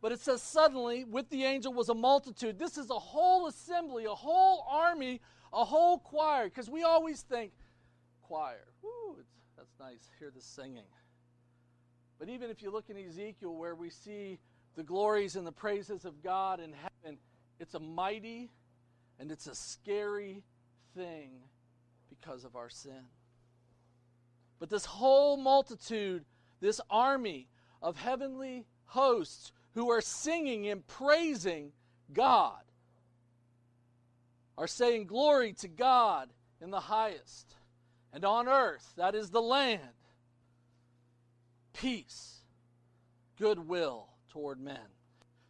But 0.00 0.12
it 0.12 0.20
says, 0.20 0.40
suddenly, 0.42 1.04
with 1.04 1.30
the 1.30 1.44
angel 1.44 1.72
was 1.72 1.88
a 1.88 1.94
multitude. 1.94 2.58
This 2.58 2.78
is 2.78 2.90
a 2.90 2.98
whole 2.98 3.48
assembly, 3.48 4.04
a 4.04 4.10
whole 4.10 4.64
army 4.70 5.20
a 5.52 5.64
whole 5.64 5.98
choir, 5.98 6.44
because 6.44 6.68
we 6.68 6.82
always 6.82 7.22
think, 7.22 7.52
choir, 8.22 8.66
woo, 8.82 9.16
that's 9.56 9.74
nice, 9.80 10.10
hear 10.18 10.30
the 10.34 10.42
singing. 10.42 10.84
But 12.18 12.28
even 12.28 12.50
if 12.50 12.62
you 12.62 12.70
look 12.70 12.90
in 12.90 12.96
Ezekiel 12.96 13.54
where 13.54 13.74
we 13.74 13.90
see 13.90 14.38
the 14.74 14.82
glories 14.82 15.36
and 15.36 15.46
the 15.46 15.52
praises 15.52 16.04
of 16.04 16.22
God 16.22 16.60
in 16.60 16.72
heaven, 16.72 17.18
it's 17.58 17.74
a 17.74 17.80
mighty 17.80 18.50
and 19.18 19.30
it's 19.30 19.46
a 19.46 19.54
scary 19.54 20.42
thing 20.94 21.30
because 22.08 22.44
of 22.44 22.56
our 22.56 22.68
sin. 22.68 23.10
But 24.58 24.70
this 24.70 24.84
whole 24.84 25.36
multitude, 25.36 26.24
this 26.60 26.80
army 26.90 27.48
of 27.82 27.96
heavenly 27.96 28.66
hosts 28.86 29.52
who 29.74 29.90
are 29.90 30.00
singing 30.00 30.68
and 30.68 30.86
praising 30.86 31.72
God, 32.12 32.62
are 34.58 34.66
saying, 34.66 35.06
Glory 35.06 35.52
to 35.54 35.68
God 35.68 36.30
in 36.60 36.70
the 36.70 36.80
highest, 36.80 37.54
and 38.12 38.24
on 38.24 38.48
earth, 38.48 38.94
that 38.96 39.14
is 39.14 39.30
the 39.30 39.42
land, 39.42 39.80
peace, 41.74 42.40
goodwill 43.38 44.08
toward 44.30 44.58
men. 44.58 44.78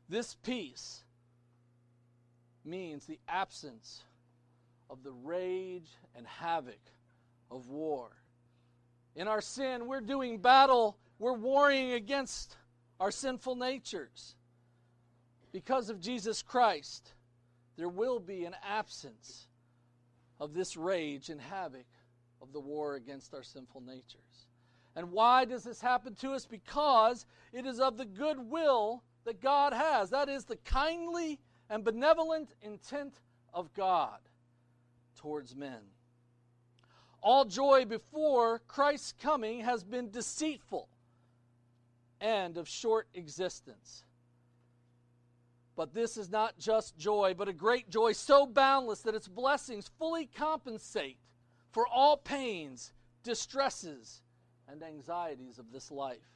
This 0.08 0.34
peace 0.34 1.04
means 2.64 3.06
the 3.06 3.20
absence 3.28 4.02
of 4.88 5.02
the 5.02 5.12
rage 5.12 5.90
and 6.14 6.26
havoc 6.26 6.80
of 7.50 7.68
war. 7.68 8.10
In 9.14 9.28
our 9.28 9.40
sin, 9.40 9.86
we're 9.86 10.00
doing 10.00 10.38
battle, 10.38 10.96
we're 11.18 11.32
warring 11.32 11.92
against 11.92 12.56
our 13.00 13.10
sinful 13.10 13.56
natures. 13.56 14.34
Because 15.52 15.88
of 15.88 16.00
Jesus 16.00 16.42
Christ, 16.42 17.12
there 17.76 17.88
will 17.88 18.20
be 18.20 18.44
an 18.44 18.54
absence 18.62 19.48
of 20.38 20.54
this 20.54 20.76
rage 20.76 21.30
and 21.30 21.40
havoc 21.40 21.86
of 22.42 22.52
the 22.52 22.60
war 22.60 22.94
against 22.94 23.34
our 23.34 23.42
sinful 23.42 23.80
natures. 23.80 24.46
And 24.94 25.12
why 25.12 25.44
does 25.44 25.64
this 25.64 25.80
happen 25.80 26.14
to 26.16 26.32
us? 26.32 26.46
Because 26.46 27.26
it 27.52 27.66
is 27.66 27.80
of 27.80 27.96
the 27.96 28.04
goodwill 28.04 29.02
that 29.24 29.42
God 29.42 29.72
has. 29.72 30.10
That 30.10 30.28
is 30.28 30.44
the 30.44 30.56
kindly 30.56 31.38
and 31.68 31.84
benevolent 31.84 32.54
intent 32.62 33.20
of 33.52 33.72
God 33.74 34.18
towards 35.16 35.54
men. 35.54 35.80
All 37.22 37.44
joy 37.44 37.84
before 37.84 38.60
Christ's 38.68 39.14
coming 39.20 39.60
has 39.60 39.82
been 39.82 40.10
deceitful 40.10 40.88
and 42.20 42.56
of 42.56 42.68
short 42.68 43.08
existence. 43.14 44.04
But 45.74 45.92
this 45.92 46.16
is 46.16 46.30
not 46.30 46.58
just 46.58 46.96
joy, 46.96 47.34
but 47.36 47.48
a 47.48 47.52
great 47.52 47.90
joy 47.90 48.12
so 48.12 48.46
boundless 48.46 49.02
that 49.02 49.14
its 49.14 49.28
blessings 49.28 49.90
fully 49.98 50.26
compensate 50.26 51.18
for 51.70 51.86
all 51.86 52.16
pains, 52.16 52.92
distresses, 53.22 54.22
and 54.68 54.82
anxieties 54.82 55.58
of 55.58 55.72
this 55.72 55.90
life. 55.90 56.32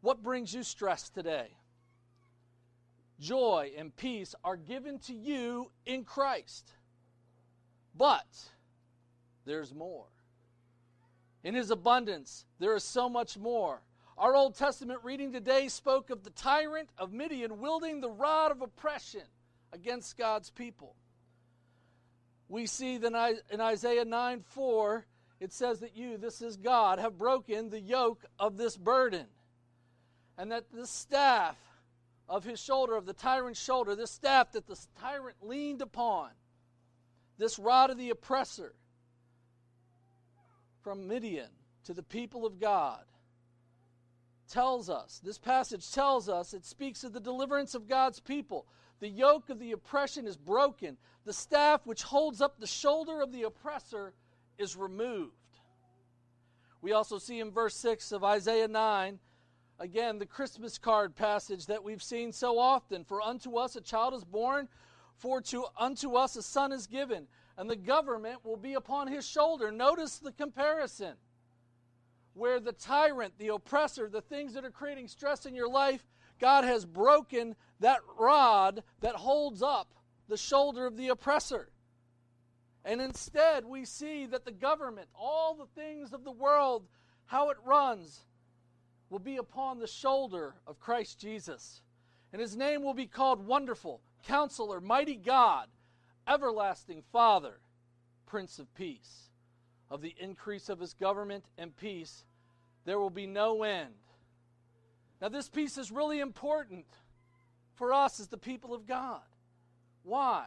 What 0.00 0.22
brings 0.22 0.54
you 0.54 0.62
stress 0.62 1.10
today? 1.10 1.48
Joy 3.20 3.72
and 3.76 3.94
peace 3.94 4.34
are 4.42 4.56
given 4.56 4.98
to 5.00 5.14
you 5.14 5.70
in 5.86 6.04
Christ. 6.04 6.72
But 7.96 8.26
there's 9.44 9.74
more. 9.74 10.06
In 11.44 11.54
his 11.54 11.70
abundance, 11.70 12.46
there 12.58 12.74
is 12.74 12.84
so 12.84 13.08
much 13.08 13.36
more. 13.36 13.82
Our 14.16 14.36
Old 14.36 14.54
Testament 14.54 15.00
reading 15.02 15.32
today 15.32 15.68
spoke 15.68 16.10
of 16.10 16.22
the 16.22 16.30
tyrant 16.30 16.90
of 16.98 17.12
Midian 17.12 17.58
wielding 17.58 18.00
the 18.00 18.10
rod 18.10 18.52
of 18.52 18.62
oppression 18.62 19.22
against 19.72 20.16
God's 20.16 20.50
people. 20.50 20.94
We 22.48 22.66
see 22.66 22.98
that 22.98 23.42
in 23.50 23.60
Isaiah 23.60 24.04
9 24.04 24.44
4, 24.46 25.06
it 25.40 25.52
says 25.52 25.80
that 25.80 25.96
you, 25.96 26.18
this 26.18 26.42
is 26.42 26.56
God, 26.56 26.98
have 26.98 27.18
broken 27.18 27.70
the 27.70 27.80
yoke 27.80 28.24
of 28.38 28.56
this 28.56 28.76
burden. 28.76 29.26
And 30.38 30.52
that 30.52 30.70
the 30.70 30.86
staff 30.86 31.56
of 32.28 32.44
his 32.44 32.60
shoulder, 32.60 32.94
of 32.94 33.06
the 33.06 33.12
tyrant's 33.12 33.60
shoulder, 33.60 33.96
this 33.96 34.10
staff 34.10 34.52
that 34.52 34.66
the 34.66 34.78
tyrant 35.00 35.36
leaned 35.42 35.82
upon, 35.82 36.30
this 37.42 37.58
rod 37.58 37.90
of 37.90 37.98
the 37.98 38.10
oppressor 38.10 38.72
from 40.82 41.08
Midian 41.08 41.50
to 41.84 41.92
the 41.92 42.02
people 42.02 42.46
of 42.46 42.60
God, 42.60 43.02
tells 44.48 44.88
us, 44.88 45.20
this 45.24 45.38
passage 45.38 45.90
tells 45.90 46.28
us, 46.28 46.54
it 46.54 46.64
speaks 46.64 47.02
of 47.02 47.12
the 47.12 47.20
deliverance 47.20 47.74
of 47.74 47.88
God's 47.88 48.20
people. 48.20 48.66
The 49.00 49.08
yoke 49.08 49.50
of 49.50 49.58
the 49.58 49.72
oppression 49.72 50.26
is 50.26 50.36
broken. 50.36 50.98
The 51.24 51.32
staff 51.32 51.84
which 51.84 52.02
holds 52.02 52.40
up 52.40 52.60
the 52.60 52.66
shoulder 52.66 53.20
of 53.20 53.32
the 53.32 53.42
oppressor 53.42 54.12
is 54.58 54.76
removed. 54.76 55.32
We 56.80 56.92
also 56.92 57.18
see 57.18 57.40
in 57.40 57.50
verse 57.50 57.74
6 57.76 58.12
of 58.12 58.22
Isaiah 58.22 58.68
9, 58.68 59.18
again, 59.80 60.18
the 60.18 60.26
Christmas 60.26 60.78
card 60.78 61.16
passage 61.16 61.66
that 61.66 61.82
we've 61.82 62.02
seen 62.02 62.32
so 62.32 62.58
often. 62.58 63.04
For 63.04 63.20
unto 63.20 63.56
us 63.56 63.74
a 63.74 63.80
child 63.80 64.14
is 64.14 64.24
born, 64.24 64.68
for 65.22 65.40
to 65.40 65.64
unto 65.78 66.16
us 66.16 66.34
a 66.34 66.42
son 66.42 66.72
is 66.72 66.88
given, 66.88 67.28
and 67.56 67.70
the 67.70 67.76
government 67.76 68.44
will 68.44 68.56
be 68.56 68.74
upon 68.74 69.06
his 69.06 69.26
shoulder. 69.26 69.70
Notice 69.70 70.18
the 70.18 70.32
comparison 70.32 71.14
where 72.34 72.58
the 72.58 72.72
tyrant, 72.72 73.34
the 73.38 73.48
oppressor, 73.48 74.08
the 74.08 74.20
things 74.20 74.54
that 74.54 74.64
are 74.64 74.70
creating 74.70 75.06
stress 75.06 75.46
in 75.46 75.54
your 75.54 75.68
life, 75.68 76.04
God 76.40 76.64
has 76.64 76.84
broken 76.84 77.54
that 77.78 78.00
rod 78.18 78.82
that 79.00 79.14
holds 79.14 79.62
up 79.62 79.94
the 80.28 80.36
shoulder 80.36 80.86
of 80.86 80.96
the 80.96 81.08
oppressor. 81.08 81.68
And 82.84 83.00
instead, 83.00 83.64
we 83.64 83.84
see 83.84 84.26
that 84.26 84.44
the 84.44 84.50
government, 84.50 85.06
all 85.14 85.54
the 85.54 85.80
things 85.80 86.12
of 86.12 86.24
the 86.24 86.32
world, 86.32 86.84
how 87.26 87.50
it 87.50 87.58
runs, 87.64 88.18
will 89.08 89.20
be 89.20 89.36
upon 89.36 89.78
the 89.78 89.86
shoulder 89.86 90.56
of 90.66 90.80
Christ 90.80 91.20
Jesus. 91.20 91.80
And 92.32 92.40
his 92.40 92.56
name 92.56 92.82
will 92.82 92.94
be 92.94 93.06
called 93.06 93.46
Wonderful, 93.46 94.00
Counselor, 94.26 94.80
Mighty 94.80 95.16
God, 95.16 95.68
Everlasting 96.26 97.02
Father, 97.12 97.60
Prince 98.26 98.58
of 98.58 98.72
Peace 98.74 99.28
of 99.92 100.00
the 100.00 100.14
increase 100.18 100.70
of 100.70 100.80
his 100.80 100.94
government 100.94 101.44
and 101.58 101.76
peace, 101.76 102.24
there 102.86 102.98
will 102.98 103.10
be 103.10 103.26
no 103.26 103.62
end. 103.62 103.92
Now, 105.20 105.28
this 105.28 105.50
piece 105.50 105.76
is 105.76 105.92
really 105.92 106.18
important 106.18 106.86
for 107.74 107.92
us 107.92 108.18
as 108.18 108.28
the 108.28 108.38
people 108.38 108.72
of 108.72 108.86
God. 108.86 109.20
Why? 110.02 110.46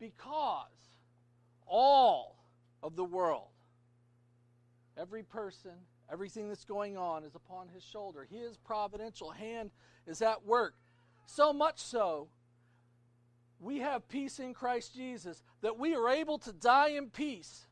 Because 0.00 0.66
all 1.64 2.36
of 2.82 2.96
the 2.96 3.04
world, 3.04 3.48
every 4.98 5.22
person, 5.22 5.70
everything 6.10 6.48
that's 6.48 6.64
going 6.64 6.96
on 6.96 7.22
is 7.22 7.36
upon 7.36 7.68
his 7.68 7.84
shoulder. 7.84 8.26
His 8.28 8.56
providential 8.56 9.30
hand 9.30 9.70
is 10.08 10.22
at 10.22 10.44
work. 10.44 10.74
So 11.26 11.52
much 11.52 11.78
so, 11.78 12.28
we 13.60 13.78
have 13.78 14.08
peace 14.08 14.38
in 14.38 14.54
Christ 14.54 14.94
Jesus 14.94 15.42
that 15.62 15.78
we 15.78 15.94
are 15.94 16.08
able 16.08 16.38
to 16.38 16.52
die 16.52 16.90
in 16.90 17.08
peace 17.10 17.66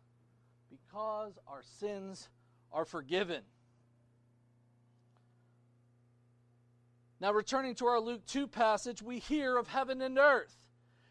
because 0.71 1.39
our 1.47 1.63
sins 1.79 2.29
are 2.73 2.85
forgiven. 2.85 3.43
Now, 7.21 7.33
returning 7.33 7.75
to 7.77 7.87
our 7.87 8.01
Luke 8.01 8.27
2 8.27 8.47
passage, 8.47 9.01
we 9.01 9.19
hear 9.19 9.57
of 9.57 9.69
heaven 9.69 10.03
and 10.03 10.19
earth. 10.19 10.57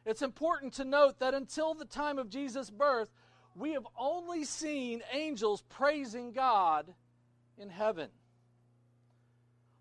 It's 0.05 0.21
important 0.21 0.73
to 0.73 0.85
note 0.85 1.19
that 1.19 1.33
until 1.33 1.73
the 1.73 1.85
time 1.85 2.19
of 2.19 2.29
Jesus' 2.29 2.69
birth, 2.69 3.09
we 3.55 3.71
have 3.71 3.87
only 3.97 4.43
seen 4.43 5.01
angels 5.11 5.63
praising 5.69 6.31
God 6.33 6.93
in 7.57 7.69
heaven. 7.69 8.09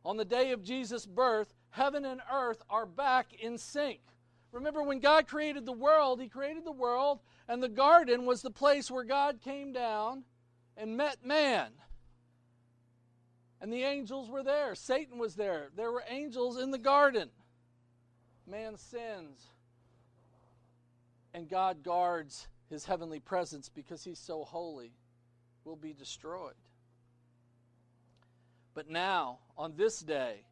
On 0.05 0.17
the 0.17 0.25
day 0.25 0.53
of 0.53 0.63
Jesus' 0.63 1.07
birth, 1.07 1.55
heaven 1.71 2.05
and 2.05 2.21
earth 2.33 2.63
are 2.71 2.87
back 2.87 3.35
in 3.35 3.59
sync. 3.59 4.01
Remember, 4.53 4.83
when 4.83 5.01
God 5.01 5.27
created 5.27 5.65
the 5.65 5.73
world, 5.73 6.21
He 6.21 6.29
created 6.29 6.65
the 6.65 6.73
world, 6.73 7.21
and 7.49 7.63
the 7.63 7.69
garden 7.69 8.27
was 8.27 8.43
the 8.43 8.51
place 8.51 8.91
where 8.91 9.05
God 9.05 9.41
came 9.41 9.73
down 9.73 10.25
and 10.77 10.97
met 10.97 11.25
man. 11.25 11.71
And 13.61 13.73
the 13.73 13.83
angels 13.83 14.29
were 14.29 14.43
there. 14.43 14.75
Satan 14.75 15.19
was 15.19 15.37
there. 15.37 15.69
There 15.77 15.91
were 15.91 16.05
angels 16.09 16.59
in 16.59 16.71
the 16.71 16.79
garden. 16.79 17.31
Man 18.47 18.77
sins. 18.77 19.47
And 21.33 21.49
God 21.49 21.83
guards 21.83 22.49
his 22.69 22.85
heavenly 22.85 23.21
presence 23.21 23.69
because 23.69 24.03
he's 24.03 24.19
so 24.19 24.45
holy, 24.45 24.93
will 25.65 25.77
be 25.77 25.93
destroyed. 25.93 26.55
But 28.75 28.89
now, 28.89 29.39
on 29.57 29.75
this 29.77 30.01
day, 30.01 30.47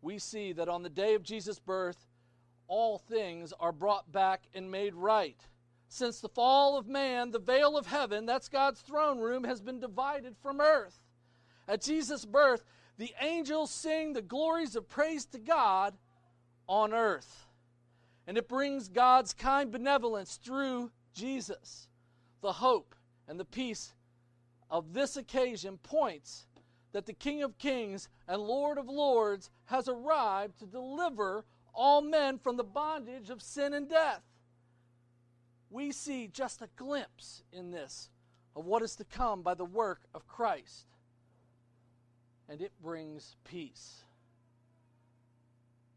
we 0.00 0.18
see 0.18 0.52
that 0.52 0.68
on 0.68 0.82
the 0.82 0.88
day 0.88 1.14
of 1.14 1.22
Jesus' 1.22 1.58
birth, 1.58 2.06
all 2.68 2.98
things 2.98 3.52
are 3.60 3.72
brought 3.72 4.10
back 4.10 4.42
and 4.54 4.70
made 4.70 4.94
right. 4.94 5.40
Since 5.88 6.20
the 6.20 6.28
fall 6.28 6.76
of 6.76 6.88
man, 6.88 7.30
the 7.30 7.38
veil 7.38 7.76
of 7.76 7.86
heaven, 7.86 8.26
that's 8.26 8.48
God's 8.48 8.80
throne 8.80 9.20
room, 9.20 9.44
has 9.44 9.60
been 9.60 9.80
divided 9.80 10.36
from 10.42 10.60
earth. 10.60 10.98
At 11.68 11.82
Jesus' 11.82 12.24
birth, 12.24 12.64
the 12.98 13.14
angels 13.20 13.70
sing 13.70 14.12
the 14.12 14.22
glories 14.22 14.76
of 14.76 14.88
praise 14.88 15.24
to 15.26 15.38
God 15.38 15.94
on 16.68 16.92
earth. 16.92 17.46
And 18.26 18.38
it 18.38 18.48
brings 18.48 18.88
God's 18.88 19.34
kind 19.34 19.70
benevolence 19.70 20.36
through 20.36 20.90
Jesus. 21.14 21.88
The 22.40 22.52
hope 22.52 22.94
and 23.28 23.38
the 23.38 23.44
peace 23.44 23.94
of 24.70 24.92
this 24.92 25.16
occasion 25.16 25.78
points 25.78 26.46
that 26.92 27.06
the 27.06 27.12
King 27.12 27.42
of 27.42 27.58
Kings 27.58 28.08
and 28.28 28.40
Lord 28.40 28.78
of 28.78 28.88
Lords 28.88 29.50
has 29.66 29.88
arrived 29.88 30.58
to 30.58 30.66
deliver 30.66 31.44
all 31.74 32.00
men 32.00 32.38
from 32.38 32.56
the 32.56 32.64
bondage 32.64 33.30
of 33.30 33.42
sin 33.42 33.74
and 33.74 33.88
death. 33.88 34.22
We 35.70 35.92
see 35.92 36.28
just 36.28 36.62
a 36.62 36.68
glimpse 36.76 37.42
in 37.52 37.70
this 37.70 38.08
of 38.54 38.64
what 38.64 38.82
is 38.82 38.94
to 38.96 39.04
come 39.04 39.42
by 39.42 39.54
the 39.54 39.64
work 39.64 40.02
of 40.14 40.28
Christ, 40.28 40.86
and 42.48 42.60
it 42.60 42.72
brings 42.80 43.34
peace. 43.44 44.04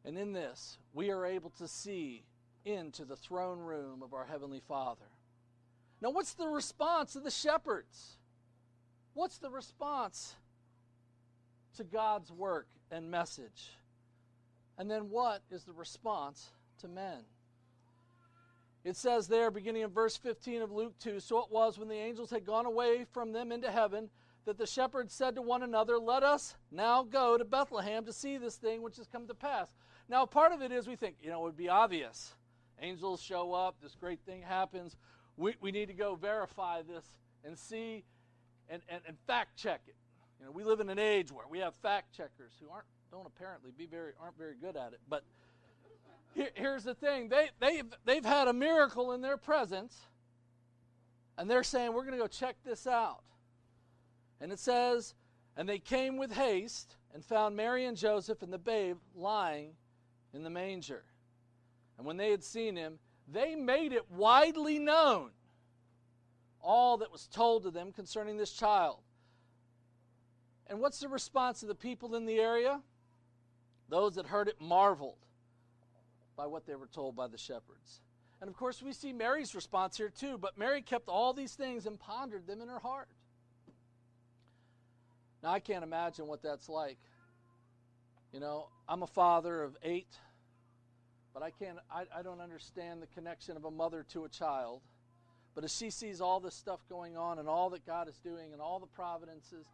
And 0.04 0.18
in 0.18 0.34
this, 0.34 0.80
we 0.94 1.12
are 1.12 1.26
able 1.26 1.52
to 1.52 1.68
see 1.68 2.24
into 2.66 3.06
the 3.06 3.16
throne 3.16 3.60
room 3.60 4.02
of 4.02 4.14
our 4.14 4.26
Heavenly 4.26 4.62
Father. 4.68 5.06
Now, 6.02 6.10
what's 6.10 6.34
the 6.34 6.48
response 6.48 7.16
of 7.16 7.24
the 7.24 7.32
shepherds? 7.32 8.18
What's 9.14 9.38
the 9.38 9.50
response 9.50 10.36
to 11.76 11.84
God's 11.84 12.32
work 12.32 12.68
and 12.92 13.12
message? 13.12 13.72
And 14.78 14.90
then 14.90 15.10
what 15.10 15.42
is 15.50 15.64
the 15.64 15.74
response 15.74 16.50
to 16.80 16.88
men? 16.88 17.24
It 18.84 18.96
says 18.96 19.28
there, 19.28 19.52
beginning 19.52 19.82
in 19.82 19.90
verse 19.90 20.16
15 20.16 20.62
of 20.62 20.72
Luke 20.72 20.94
2 21.00 21.20
So 21.20 21.40
it 21.40 21.52
was 21.52 21.78
when 21.78 21.88
the 21.88 21.96
angels 21.96 22.30
had 22.30 22.46
gone 22.46 22.66
away 22.66 23.06
from 23.12 23.34
them 23.34 23.52
into 23.52 23.72
heaven 23.72 24.10
that 24.46 24.58
the 24.58 24.66
shepherds 24.66 25.14
said 25.14 25.36
to 25.36 25.42
one 25.42 25.62
another, 25.62 25.98
Let 25.98 26.24
us 26.24 26.56
now 26.72 27.04
go 27.04 27.38
to 27.38 27.44
Bethlehem 27.44 28.06
to 28.06 28.14
see 28.14 28.38
this 28.38 28.56
thing 28.56 28.82
which 28.82 28.98
has 28.98 29.08
come 29.08 29.28
to 29.28 29.34
pass. 29.34 29.68
Now, 30.08 30.26
part 30.26 30.54
of 30.54 30.62
it 30.62 30.72
is 30.72 30.88
we 30.88 30.96
think, 30.96 31.18
you 31.22 31.30
know, 31.30 31.42
it 31.42 31.44
would 31.44 31.58
be 31.58 31.68
obvious. 31.68 32.34
Angels 32.82 33.22
show 33.22 33.54
up, 33.54 33.76
this 33.82 33.96
great 33.96 34.22
thing 34.26 34.42
happens. 34.42 34.96
We, 35.36 35.56
we 35.60 35.72
need 35.72 35.88
to 35.88 35.94
go 35.94 36.16
verify 36.16 36.82
this 36.82 37.06
and 37.44 37.58
see 37.58 38.06
and, 38.70 38.82
and, 38.88 39.02
and 39.08 39.18
fact 39.28 39.58
check 39.58 39.82
it. 39.88 39.96
You 40.40 40.46
know, 40.46 40.52
we 40.52 40.64
live 40.64 40.80
in 40.80 40.90
an 40.90 41.00
age 41.00 41.32
where 41.32 41.46
we 41.50 41.60
have 41.60 41.76
fact 41.76 42.16
checkers 42.16 42.54
who 42.62 42.70
aren't 42.70 42.88
don't 43.12 43.26
apparently 43.26 43.72
be 43.78 43.86
very 43.86 44.12
aren't 44.22 44.38
very 44.38 44.56
good 44.60 44.76
at 44.76 44.94
it. 44.94 45.00
But 45.10 45.24
here, 46.34 46.50
here's 46.54 46.84
the 46.84 46.96
thing: 46.96 47.30
they 47.30 47.50
they've 47.60 47.86
they've 48.06 48.26
had 48.26 48.48
a 48.48 48.54
miracle 48.54 49.14
in 49.14 49.22
their 49.22 49.38
presence, 49.38 49.98
and 51.38 51.50
they're 51.50 51.64
saying 51.64 51.94
we're 51.94 52.04
going 52.04 52.18
to 52.18 52.22
go 52.22 52.28
check 52.28 52.56
this 52.66 52.88
out. 52.88 53.24
And 54.40 54.52
it 54.52 54.60
says, 54.60 55.16
and 55.56 55.68
they 55.68 55.80
came 55.80 56.18
with 56.18 56.32
haste 56.32 56.96
and 57.14 57.26
found 57.26 57.56
Mary 57.56 57.86
and 57.86 57.98
Joseph 57.98 58.44
and 58.44 58.54
the 58.54 58.60
babe 58.60 58.98
lying 59.16 59.72
in 60.34 60.44
the 60.44 60.50
manger. 60.50 61.04
And 61.98 62.06
when 62.06 62.18
they 62.18 62.30
had 62.30 62.44
seen 62.44 62.76
him, 62.76 63.00
they 63.28 63.56
made 63.56 63.92
it 63.92 64.12
widely 64.12 64.78
known 64.78 65.32
all 66.62 66.98
that 66.98 67.12
was 67.12 67.28
told 67.28 67.64
to 67.64 67.72
them 67.72 67.92
concerning 67.92 68.38
this 68.38 68.52
child. 68.52 69.00
And 70.68 70.80
what's 70.80 71.00
the 71.00 71.08
response 71.08 71.64
of 71.64 71.70
the 71.70 71.76
people 71.76 72.14
in 72.16 72.26
the 72.26 72.40
area? 72.40 72.82
Those 73.90 74.16
that 74.16 74.28
heard 74.28 74.48
it 74.48 74.60
marveled 74.60 75.18
by 76.36 76.48
what 76.48 76.66
they 76.66 76.76
were 76.76 76.88
told 76.88 77.16
by 77.16 77.28
the 77.28 77.38
shepherds. 77.38 78.02
And 78.40 78.50
of 78.50 78.56
course, 78.56 78.82
we 78.82 78.94
see 78.94 79.14
Mary's 79.14 79.56
response 79.56 79.98
here 79.98 80.10
too, 80.10 80.38
but 80.38 80.58
Mary 80.58 80.82
kept 80.82 81.10
all 81.10 81.34
these 81.34 81.54
things 81.54 81.86
and 81.86 82.00
pondered 82.00 82.46
them 82.46 82.62
in 82.62 82.68
her 82.68 82.80
heart. 82.80 83.10
Now, 85.42 85.50
I 85.50 85.60
can't 85.60 85.84
imagine 85.84 86.28
what 86.28 86.42
that's 86.42 86.70
like. 86.70 87.00
You 88.34 88.40
know, 88.40 88.68
I'm 88.88 89.04
a 89.04 89.08
father 89.08 89.64
of 89.64 89.78
eight, 89.82 90.14
but 91.34 91.42
I 91.42 91.52
can't, 91.52 91.78
I, 91.92 92.06
I 92.16 92.22
don't 92.22 92.42
understand 92.42 93.02
the 93.02 93.08
connection 93.08 93.56
of 93.56 93.66
a 93.66 93.72
mother 93.72 94.06
to 94.14 94.26
a 94.26 94.30
child. 94.30 94.82
But 95.56 95.64
as 95.64 95.76
she 95.76 95.90
sees 95.90 96.22
all 96.22 96.40
this 96.40 96.54
stuff 96.54 96.80
going 96.88 97.18
on 97.18 97.40
and 97.40 97.48
all 97.48 97.72
that 97.72 97.86
God 97.86 98.08
is 98.08 98.20
doing 98.20 98.54
and 98.54 98.62
all 98.62 98.80
the 98.80 98.88
providences, 98.88 99.66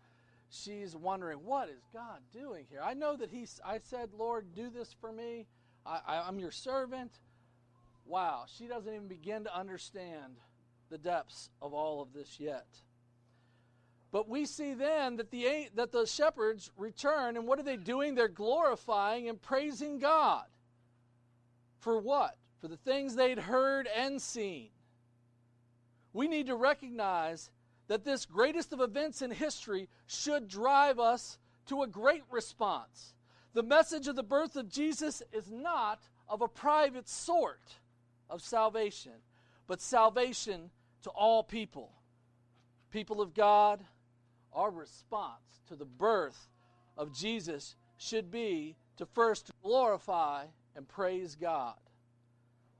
she's 0.53 0.95
wondering, 0.95 1.39
what 1.39 1.69
is 1.69 1.83
God 1.91 2.19
doing 2.31 2.65
here? 2.69 2.81
I 2.83 2.93
know 2.93 3.15
that 3.15 3.31
He's, 3.31 3.59
I 3.65 3.79
said, 3.79 4.09
Lord, 4.17 4.53
do 4.55 4.69
this 4.69 4.95
for 5.01 5.11
me. 5.11 5.47
I, 5.85 5.99
I, 6.05 6.27
I'm 6.27 6.39
your 6.39 6.51
servant. 6.51 7.11
Wow, 8.05 8.43
she 8.47 8.67
doesn't 8.67 8.93
even 8.93 9.07
begin 9.07 9.45
to 9.45 9.57
understand 9.57 10.35
the 10.89 10.97
depths 10.97 11.49
of 11.61 11.73
all 11.73 12.01
of 12.01 12.13
this 12.13 12.39
yet. 12.39 12.67
But 14.11 14.29
we 14.29 14.45
see 14.45 14.75
then 14.75 15.17
that 15.17 15.31
the, 15.31 15.69
that 15.73 15.91
the 15.91 16.05
shepherds 16.05 16.69
return, 16.77 17.35
and 17.35 17.47
what 17.47 17.57
are 17.57 17.63
they 17.63 17.77
doing? 17.77 18.13
They're 18.13 18.27
glorifying 18.27 19.27
and 19.27 19.41
praising 19.41 19.97
God. 19.97 20.45
For 21.79 21.99
what? 21.99 22.37
For 22.61 22.67
the 22.67 22.77
things 22.77 23.15
they'd 23.15 23.39
heard 23.39 23.87
and 23.87 24.21
seen. 24.21 24.69
We 26.13 26.27
need 26.27 26.45
to 26.47 26.55
recognize 26.55 27.49
that 27.93 28.03
this 28.03 28.25
greatest 28.25 28.73
of 28.73 28.81
events 28.81 29.21
in 29.21 29.29
history 29.29 29.87
should 30.07 30.47
drive 30.47 30.97
us 30.97 31.37
to 31.67 31.83
a 31.83 31.87
great 31.87 32.23
response. 32.31 33.13
The 33.53 33.61
message 33.61 34.07
of 34.07 34.15
the 34.15 34.23
birth 34.23 34.55
of 34.55 34.67
Jesus 34.67 35.21
is 35.31 35.51
not 35.51 36.01
of 36.27 36.41
a 36.41 36.47
private 36.47 37.07
sort 37.07 37.61
of 38.31 38.41
salvation, 38.41 39.11
but 39.67 39.79
salvation 39.79 40.71
to 41.03 41.11
all 41.11 41.43
people. 41.43 41.91
People 42.89 43.21
of 43.21 43.35
God, 43.35 43.79
our 44.53 44.71
response 44.71 45.61
to 45.67 45.75
the 45.75 45.85
birth 45.85 46.49
of 46.97 47.15
Jesus 47.15 47.75
should 47.97 48.31
be 48.31 48.75
to 48.97 49.05
first 49.05 49.51
glorify 49.61 50.45
and 50.75 50.87
praise 50.87 51.37
God. 51.39 51.75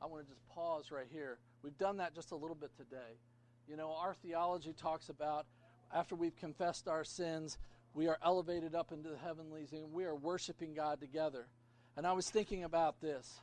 I 0.02 0.08
want 0.08 0.26
to 0.26 0.28
just 0.28 0.42
pause 0.48 0.90
right 0.90 1.06
here. 1.12 1.38
We've 1.62 1.78
done 1.78 1.98
that 1.98 2.16
just 2.16 2.32
a 2.32 2.36
little 2.36 2.56
bit 2.56 2.76
today. 2.76 3.20
You 3.68 3.78
know, 3.78 3.94
our 3.94 4.14
theology 4.14 4.74
talks 4.74 5.10
about 5.10 5.46
after 5.94 6.16
we've 6.16 6.36
confessed 6.36 6.88
our 6.88 7.04
sins, 7.04 7.58
we 7.94 8.08
are 8.08 8.18
elevated 8.24 8.76
up 8.76 8.92
into 8.92 9.10
the 9.10 9.18
heavenlies 9.18 9.72
and 9.72 9.92
we 9.94 10.06
are 10.06 10.16
worshiping 10.16 10.74
God 10.74 11.00
together. 11.00 11.48
And 11.96 12.08
I 12.08 12.14
was 12.14 12.30
thinking 12.30 12.64
about 12.64 13.00
this. 13.00 13.40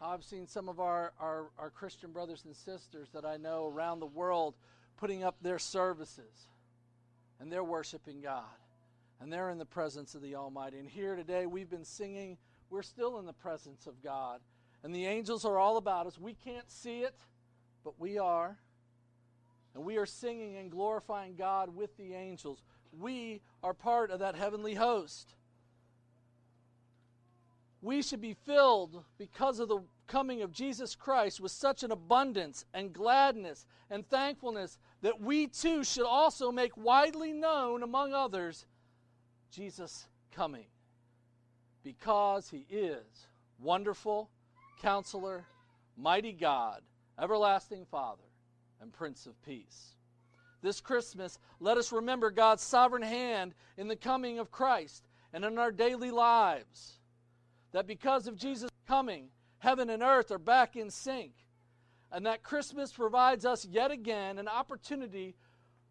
I've 0.00 0.24
seen 0.24 0.46
some 0.46 0.68
of 0.68 0.80
our, 0.80 1.12
our, 1.20 1.50
our 1.58 1.68
Christian 1.68 2.12
brothers 2.12 2.44
and 2.46 2.56
sisters 2.56 3.08
that 3.12 3.26
I 3.26 3.36
know 3.36 3.66
around 3.66 4.00
the 4.00 4.06
world 4.06 4.54
putting 4.96 5.24
up 5.24 5.36
their 5.42 5.58
services 5.58 6.48
and 7.38 7.52
they're 7.52 7.64
worshiping 7.64 8.20
God 8.22 8.44
and 9.20 9.30
they're 9.30 9.50
in 9.50 9.58
the 9.58 9.66
presence 9.66 10.14
of 10.14 10.22
the 10.22 10.36
Almighty. 10.36 10.78
And 10.78 10.88
here 10.88 11.16
today 11.16 11.44
we've 11.44 11.68
been 11.68 11.84
singing, 11.84 12.38
we're 12.70 12.82
still 12.82 13.18
in 13.18 13.26
the 13.26 13.34
presence 13.34 13.86
of 13.86 14.02
God. 14.02 14.40
And 14.82 14.94
the 14.94 15.04
angels 15.04 15.44
are 15.44 15.58
all 15.58 15.76
about 15.76 16.06
us. 16.06 16.18
We 16.18 16.32
can't 16.32 16.70
see 16.70 17.00
it, 17.00 17.14
but 17.84 18.00
we 18.00 18.16
are. 18.16 18.56
And 19.74 19.84
we 19.84 19.96
are 19.96 20.06
singing 20.06 20.56
and 20.56 20.70
glorifying 20.70 21.34
God 21.36 21.74
with 21.74 21.96
the 21.96 22.14
angels. 22.14 22.62
We 22.98 23.40
are 23.62 23.74
part 23.74 24.10
of 24.10 24.18
that 24.20 24.34
heavenly 24.34 24.74
host. 24.74 25.34
We 27.82 28.02
should 28.02 28.20
be 28.20 28.34
filled 28.34 29.04
because 29.16 29.58
of 29.58 29.68
the 29.68 29.80
coming 30.06 30.42
of 30.42 30.52
Jesus 30.52 30.94
Christ 30.94 31.40
with 31.40 31.52
such 31.52 31.82
an 31.82 31.92
abundance 31.92 32.64
and 32.74 32.92
gladness 32.92 33.64
and 33.88 34.06
thankfulness 34.06 34.78
that 35.02 35.20
we 35.20 35.46
too 35.46 35.84
should 35.84 36.06
also 36.06 36.50
make 36.50 36.76
widely 36.76 37.32
known 37.32 37.82
among 37.82 38.12
others 38.12 38.66
Jesus 39.50 40.08
coming 40.32 40.66
because 41.82 42.50
he 42.50 42.66
is 42.68 43.28
wonderful, 43.58 44.30
counselor, 44.82 45.44
mighty 45.96 46.32
God, 46.32 46.82
everlasting 47.18 47.86
Father, 47.90 48.22
and 48.80 48.92
Prince 48.92 49.26
of 49.26 49.40
Peace. 49.42 49.94
This 50.62 50.80
Christmas, 50.80 51.38
let 51.58 51.78
us 51.78 51.92
remember 51.92 52.30
God's 52.30 52.62
sovereign 52.62 53.02
hand 53.02 53.54
in 53.76 53.88
the 53.88 53.96
coming 53.96 54.38
of 54.38 54.50
Christ 54.50 55.08
and 55.32 55.44
in 55.44 55.58
our 55.58 55.72
daily 55.72 56.10
lives. 56.10 56.98
That 57.72 57.86
because 57.86 58.26
of 58.26 58.36
Jesus' 58.36 58.70
coming, 58.86 59.28
heaven 59.58 59.90
and 59.90 60.02
earth 60.02 60.30
are 60.30 60.38
back 60.38 60.76
in 60.76 60.90
sync. 60.90 61.32
And 62.12 62.26
that 62.26 62.42
Christmas 62.42 62.92
provides 62.92 63.46
us 63.46 63.64
yet 63.64 63.90
again 63.90 64.38
an 64.38 64.48
opportunity 64.48 65.36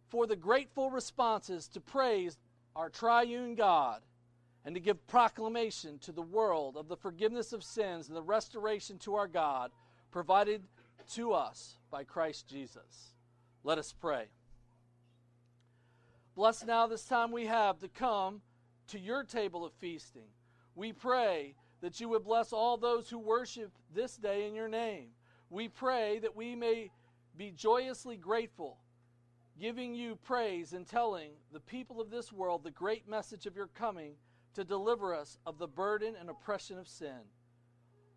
for 0.09 0.27
the 0.27 0.35
grateful 0.35 0.91
responses 0.91 1.67
to 1.69 1.79
praise 1.79 2.37
our 2.75 2.89
triune 2.89 3.55
God 3.55 4.01
and 4.65 4.75
to 4.75 4.81
give 4.81 5.07
proclamation 5.07 5.97
to 5.99 6.11
the 6.11 6.21
world 6.21 6.75
of 6.75 6.87
the 6.87 6.97
forgiveness 6.97 7.53
of 7.53 7.63
sins 7.63 8.07
and 8.07 8.17
the 8.17 8.21
restoration 8.21 8.97
to 8.99 9.15
our 9.15 9.27
God 9.27 9.71
provided 10.11 10.63
to 11.09 11.33
us 11.33 11.75
by 11.91 12.03
Christ 12.03 12.47
Jesus. 12.47 13.13
Let 13.63 13.77
us 13.77 13.93
pray. 13.93 14.25
Bless 16.35 16.65
now 16.65 16.87
this 16.87 17.05
time 17.05 17.31
we 17.31 17.47
have 17.47 17.79
to 17.79 17.87
come 17.87 18.41
to 18.87 18.99
your 18.99 19.23
table 19.23 19.65
of 19.65 19.73
feasting. 19.73 20.29
We 20.75 20.93
pray 20.93 21.55
that 21.81 21.99
you 21.99 22.09
would 22.09 22.23
bless 22.23 22.53
all 22.53 22.77
those 22.77 23.09
who 23.09 23.19
worship 23.19 23.71
this 23.93 24.15
day 24.15 24.47
in 24.47 24.55
your 24.55 24.69
name. 24.69 25.07
We 25.49 25.67
pray 25.67 26.19
that 26.19 26.35
we 26.35 26.55
may 26.55 26.91
be 27.37 27.51
joyously 27.51 28.17
grateful, 28.17 28.77
giving 29.59 29.95
you 29.95 30.15
praise 30.15 30.73
and 30.73 30.87
telling 30.87 31.31
the 31.51 31.59
people 31.59 31.99
of 31.99 32.09
this 32.09 32.31
world 32.31 32.63
the 32.63 32.71
great 32.71 33.07
message 33.07 33.45
of 33.45 33.55
your 33.55 33.67
coming 33.67 34.13
to 34.53 34.63
deliver 34.63 35.13
us 35.13 35.37
of 35.45 35.57
the 35.57 35.67
burden 35.67 36.15
and 36.19 36.29
oppression 36.29 36.77
of 36.77 36.87
sin. 36.87 37.21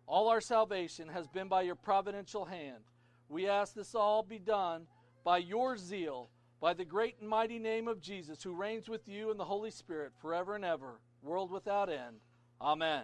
All 0.05 0.29
our 0.29 0.41
salvation 0.41 1.07
has 1.09 1.27
been 1.27 1.47
by 1.47 1.61
your 1.61 1.75
providential 1.75 2.45
hand. 2.45 2.83
We 3.29 3.47
ask 3.47 3.73
this 3.73 3.95
all 3.95 4.23
be 4.23 4.39
done 4.39 4.87
by 5.23 5.37
your 5.37 5.77
zeal, 5.77 6.29
by 6.59 6.73
the 6.73 6.85
great 6.85 7.15
and 7.19 7.29
mighty 7.29 7.59
name 7.59 7.87
of 7.87 8.01
Jesus, 8.01 8.43
who 8.43 8.53
reigns 8.53 8.89
with 8.89 9.07
you 9.07 9.31
in 9.31 9.37
the 9.37 9.45
Holy 9.45 9.71
Spirit 9.71 10.11
forever 10.21 10.55
and 10.55 10.65
ever, 10.65 10.99
world 11.21 11.51
without 11.51 11.89
end. 11.89 12.17
Amen. 12.61 13.03